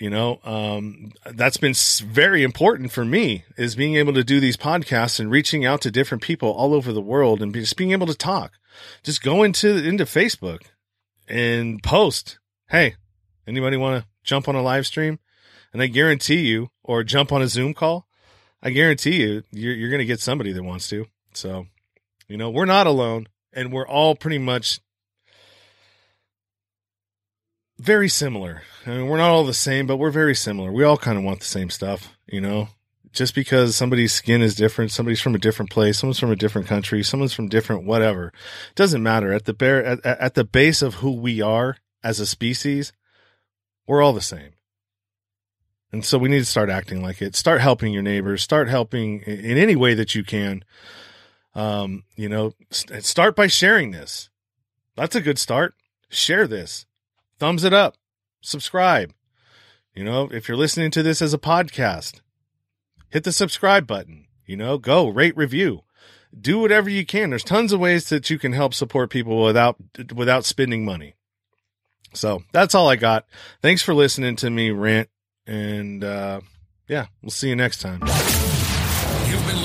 [0.00, 1.74] you know um, that's been
[2.06, 5.90] very important for me is being able to do these podcasts and reaching out to
[5.90, 8.52] different people all over the world and just being able to talk.
[9.02, 10.62] Just go into into facebook
[11.28, 12.38] and post
[12.70, 12.94] hey
[13.46, 15.18] anybody want to jump on a live stream?
[15.72, 18.08] And i guarantee you or jump on a zoom call
[18.62, 21.06] i guarantee you you're, you're going to get somebody that wants to.
[21.34, 21.66] So
[22.26, 24.80] you know we're not alone and we're all pretty much
[27.80, 28.62] very similar.
[28.86, 30.70] I mean, we're not all the same, but we're very similar.
[30.70, 32.68] We all kind of want the same stuff, you know.
[33.12, 36.68] Just because somebody's skin is different, somebody's from a different place, someone's from a different
[36.68, 38.32] country, someone's from different whatever,
[38.76, 39.32] doesn't matter.
[39.32, 42.92] At the bare at, at the base of who we are as a species,
[43.86, 44.52] we're all the same.
[45.90, 47.34] And so we need to start acting like it.
[47.34, 48.42] Start helping your neighbors.
[48.42, 50.62] Start helping in any way that you can.
[51.52, 54.30] Um, you know, start by sharing this.
[54.94, 55.74] That's a good start.
[56.10, 56.86] Share this
[57.40, 57.96] thumbs it up,
[58.40, 59.12] subscribe.
[59.94, 62.20] You know, if you're listening to this as a podcast,
[63.08, 64.26] hit the subscribe button.
[64.46, 65.82] You know, go rate, review,
[66.38, 67.30] do whatever you can.
[67.30, 69.76] There's tons of ways that you can help support people without
[70.14, 71.14] without spending money.
[72.14, 73.26] So that's all I got.
[73.62, 75.08] Thanks for listening to me rant,
[75.46, 76.40] and uh,
[76.88, 78.00] yeah, we'll see you next time.